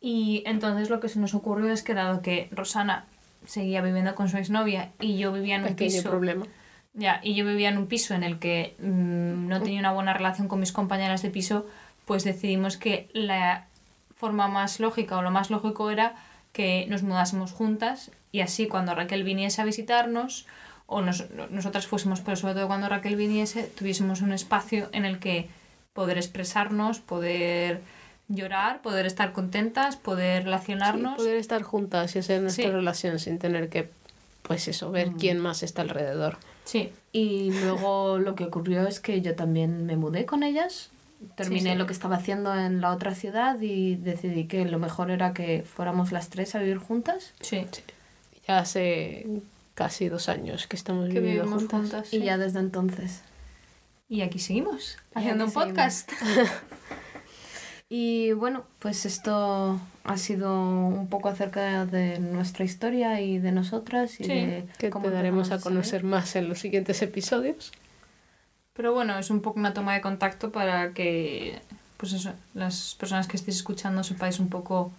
Y 0.00 0.42
entonces 0.46 0.90
lo 0.90 1.00
que 1.00 1.08
se 1.08 1.18
nos 1.18 1.34
ocurrió 1.34 1.70
es 1.72 1.82
que 1.82 1.94
dado 1.94 2.22
que 2.22 2.48
Rosana 2.52 3.04
seguía 3.46 3.80
viviendo 3.82 4.14
con 4.14 4.28
su 4.28 4.36
exnovia 4.36 4.90
y 5.00 5.16
yo 5.18 5.32
vivía 5.32 5.56
en 5.56 5.62
un 5.62 5.68
Pequeño 5.68 5.90
piso 5.90 6.10
problema. 6.10 6.46
ya, 6.94 7.20
y 7.22 7.34
yo 7.34 7.44
vivía 7.46 7.68
en 7.68 7.78
un 7.78 7.86
piso 7.86 8.14
en 8.14 8.22
el 8.22 8.38
que 8.38 8.74
mm, 8.80 9.48
no 9.48 9.60
tenía 9.62 9.80
una 9.80 9.92
buena 9.92 10.12
relación 10.14 10.48
con 10.48 10.60
mis 10.60 10.72
compañeras 10.72 11.22
de 11.22 11.30
piso, 11.30 11.66
pues 12.04 12.24
decidimos 12.24 12.76
que 12.76 13.08
la 13.12 13.66
forma 14.16 14.48
más 14.48 14.80
lógica 14.80 15.16
o 15.18 15.22
lo 15.22 15.30
más 15.30 15.50
lógico 15.50 15.90
era 15.90 16.14
que 16.52 16.86
nos 16.88 17.02
mudásemos 17.02 17.52
juntas 17.52 18.10
y 18.32 18.40
así 18.40 18.66
cuando 18.66 18.94
Raquel 18.94 19.24
viniese 19.24 19.60
a 19.60 19.64
visitarnos 19.64 20.46
o 20.86 21.02
nos- 21.02 21.26
nosotras 21.50 21.86
fuésemos, 21.86 22.20
pero 22.20 22.36
sobre 22.36 22.54
todo 22.54 22.66
cuando 22.66 22.88
Raquel 22.88 23.16
viniese, 23.16 23.64
tuviésemos 23.64 24.20
un 24.22 24.32
espacio 24.32 24.88
en 24.92 25.04
el 25.04 25.18
que 25.18 25.48
poder 25.92 26.16
expresarnos, 26.16 27.00
poder 27.00 27.80
llorar, 28.28 28.82
poder 28.82 29.06
estar 29.06 29.32
contentas, 29.32 29.96
poder 29.96 30.44
relacionarnos. 30.44 31.12
Sí, 31.14 31.18
poder 31.18 31.36
estar 31.36 31.62
juntas 31.62 32.14
y 32.16 32.18
hacer 32.20 32.42
nuestra 32.42 32.64
Sí. 32.64 32.70
relación 32.70 33.18
sin 33.18 33.38
tener 33.38 33.68
que, 33.68 33.88
pues 34.42 34.66
eso, 34.68 34.90
ver 34.90 35.10
quién 35.12 35.38
más 35.38 35.62
está 35.62 35.82
alrededor. 35.82 36.38
Sí, 36.64 36.92
Y 37.12 37.50
luego 37.62 38.18
lo 38.18 38.34
que 38.34 38.44
ocurrió 38.44 38.86
es 38.86 39.00
que 39.00 39.22
yo 39.22 39.34
también 39.34 39.86
me 39.86 39.96
mudé 39.96 40.26
con 40.26 40.42
ellas. 40.42 40.90
Terminé 41.34 41.72
sí. 41.72 41.78
lo 41.78 41.86
que 41.86 41.94
estaba 41.94 42.16
haciendo 42.16 42.54
en 42.54 42.82
la 42.82 42.90
otra 42.92 43.14
ciudad 43.14 43.58
y 43.60 43.94
decidí 43.96 44.44
que 44.46 44.66
lo 44.66 44.78
mejor 44.78 45.10
era 45.10 45.32
que 45.32 45.62
fuéramos 45.62 46.12
las 46.12 46.28
tres 46.28 46.54
a 46.54 46.58
vivir 46.58 46.76
juntas. 46.78 47.32
sí. 47.40 47.64
Ya 48.46 48.58
hace 48.58 49.26
casi 49.74 50.08
dos 50.08 50.28
años 50.28 50.66
que 50.68 50.76
estamos 50.76 51.08
Que 51.08 51.14
viviendo 51.20 51.42
vivimos 51.44 51.62
juntas. 51.62 51.80
juntas. 51.80 52.12
Y 52.14 52.20
ya 52.20 52.36
desde 52.38 52.60
entonces. 52.60 53.22
Y 54.08 54.20
aquí 54.20 54.38
seguimos, 54.38 54.98
Y 55.14 55.18
haciendo 55.18 55.44
aquí 55.44 55.52
un 55.56 55.64
podcast. 55.64 56.12
Y 57.88 58.32
bueno, 58.32 58.64
pues 58.80 59.06
esto 59.06 59.80
ha 60.04 60.16
sido 60.16 60.60
un 60.60 61.08
poco 61.08 61.28
acerca 61.28 61.86
de 61.86 62.18
nuestra 62.18 62.64
historia 62.64 63.20
y 63.20 63.38
de 63.38 63.52
nosotras 63.52 64.20
y 64.20 64.24
Sí, 64.24 64.28
de 64.28 64.68
Que 64.78 64.90
cómo 64.90 65.06
te 65.06 65.12
daremos 65.12 65.52
a 65.52 65.60
conocer 65.60 66.02
más 66.02 66.34
en 66.34 66.48
los 66.48 66.58
siguientes 66.58 67.00
episodios. 67.02 67.72
Pero 68.72 68.92
bueno, 68.92 69.18
es 69.18 69.30
un 69.30 69.40
poco 69.40 69.60
una 69.60 69.72
toma 69.72 69.94
de 69.94 70.00
contacto 70.00 70.50
para 70.50 70.92
que 70.92 71.60
pues 71.96 72.12
eso, 72.12 72.32
las 72.54 72.94
personas 72.98 73.26
que 73.26 73.36
estéis 73.36 73.56
escuchando 73.56 74.04
sepáis 74.04 74.38
un 74.38 74.48
poco 74.48 74.92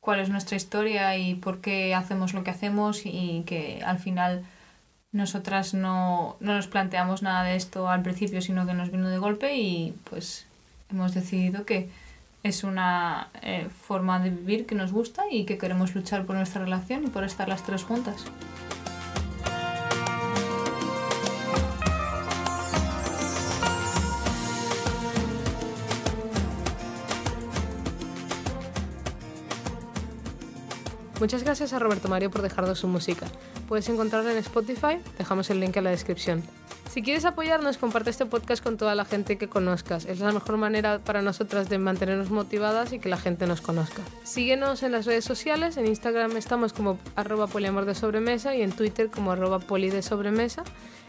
cuál 0.00 0.20
es 0.20 0.28
nuestra 0.28 0.56
historia 0.56 1.16
y 1.16 1.36
por 1.36 1.60
qué 1.60 1.94
hacemos 1.94 2.34
lo 2.34 2.44
que 2.44 2.50
hacemos 2.50 3.02
y 3.04 3.44
que 3.46 3.80
al 3.84 3.98
final 3.98 4.44
nosotras 5.12 5.72
no, 5.72 6.36
no 6.40 6.54
nos 6.54 6.66
planteamos 6.66 7.22
nada 7.22 7.44
de 7.44 7.56
esto 7.56 7.88
al 7.88 8.02
principio, 8.02 8.42
sino 8.42 8.66
que 8.66 8.74
nos 8.74 8.90
vino 8.90 9.08
de 9.08 9.18
golpe 9.18 9.56
y 9.56 9.94
pues 10.10 10.46
hemos 10.92 11.14
decidido 11.14 11.64
que 11.64 11.88
es 12.42 12.64
una 12.64 13.28
eh, 13.42 13.68
forma 13.86 14.18
de 14.18 14.30
vivir 14.30 14.66
que 14.66 14.74
nos 14.74 14.92
gusta 14.92 15.24
y 15.30 15.44
que 15.44 15.58
queremos 15.58 15.94
luchar 15.94 16.26
por 16.26 16.36
nuestra 16.36 16.62
relación 16.62 17.04
y 17.04 17.08
por 17.08 17.24
estar 17.24 17.48
las 17.48 17.62
tres 17.62 17.84
juntas. 17.84 18.24
Muchas 31.20 31.44
gracias 31.44 31.72
a 31.72 31.78
Roberto 31.78 32.08
Mario 32.08 32.32
por 32.32 32.42
dejarnos 32.42 32.80
su 32.80 32.88
música. 32.88 33.28
Puedes 33.68 33.88
encontrarla 33.88 34.32
en 34.32 34.38
Spotify, 34.38 34.98
dejamos 35.18 35.48
el 35.50 35.60
link 35.60 35.76
en 35.76 35.84
la 35.84 35.90
descripción. 35.90 36.42
Si 36.92 37.00
quieres 37.00 37.24
apoyarnos, 37.24 37.78
comparte 37.78 38.10
este 38.10 38.26
podcast 38.26 38.62
con 38.62 38.76
toda 38.76 38.94
la 38.94 39.06
gente 39.06 39.38
que 39.38 39.48
conozcas. 39.48 40.04
Es 40.04 40.18
la 40.18 40.30
mejor 40.30 40.58
manera 40.58 40.98
para 40.98 41.22
nosotras 41.22 41.70
de 41.70 41.78
mantenernos 41.78 42.30
motivadas 42.30 42.92
y 42.92 42.98
que 42.98 43.08
la 43.08 43.16
gente 43.16 43.46
nos 43.46 43.62
conozca. 43.62 44.02
Síguenos 44.24 44.82
en 44.82 44.92
las 44.92 45.06
redes 45.06 45.24
sociales, 45.24 45.78
en 45.78 45.86
Instagram 45.86 46.36
estamos 46.36 46.74
como 46.74 46.98
arroba 47.16 47.46
poliamor 47.46 47.86
de 47.86 47.94
sobremesa 47.94 48.54
y 48.54 48.60
en 48.60 48.72
Twitter 48.72 49.08
como 49.08 49.32
arroba 49.32 49.58
poli 49.58 49.88
de 49.88 50.02
sobremesa. 50.02 50.64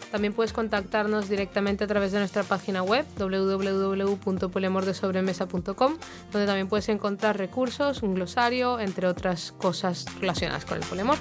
También 0.09 0.31
puedes 0.31 0.53
contactarnos 0.53 1.27
directamente 1.27 1.83
a 1.83 1.87
través 1.87 2.13
de 2.13 2.19
nuestra 2.19 2.43
página 2.43 2.81
web 2.81 3.05
www.poliamordesobremesa.com, 3.17 5.97
donde 6.31 6.47
también 6.47 6.69
puedes 6.69 6.87
encontrar 6.87 7.37
recursos, 7.37 8.03
un 8.03 8.15
glosario, 8.15 8.79
entre 8.79 9.05
otras 9.05 9.51
cosas 9.51 10.05
relacionadas 10.21 10.63
con 10.63 10.77
el 10.77 10.87
poliamor. 10.87 11.17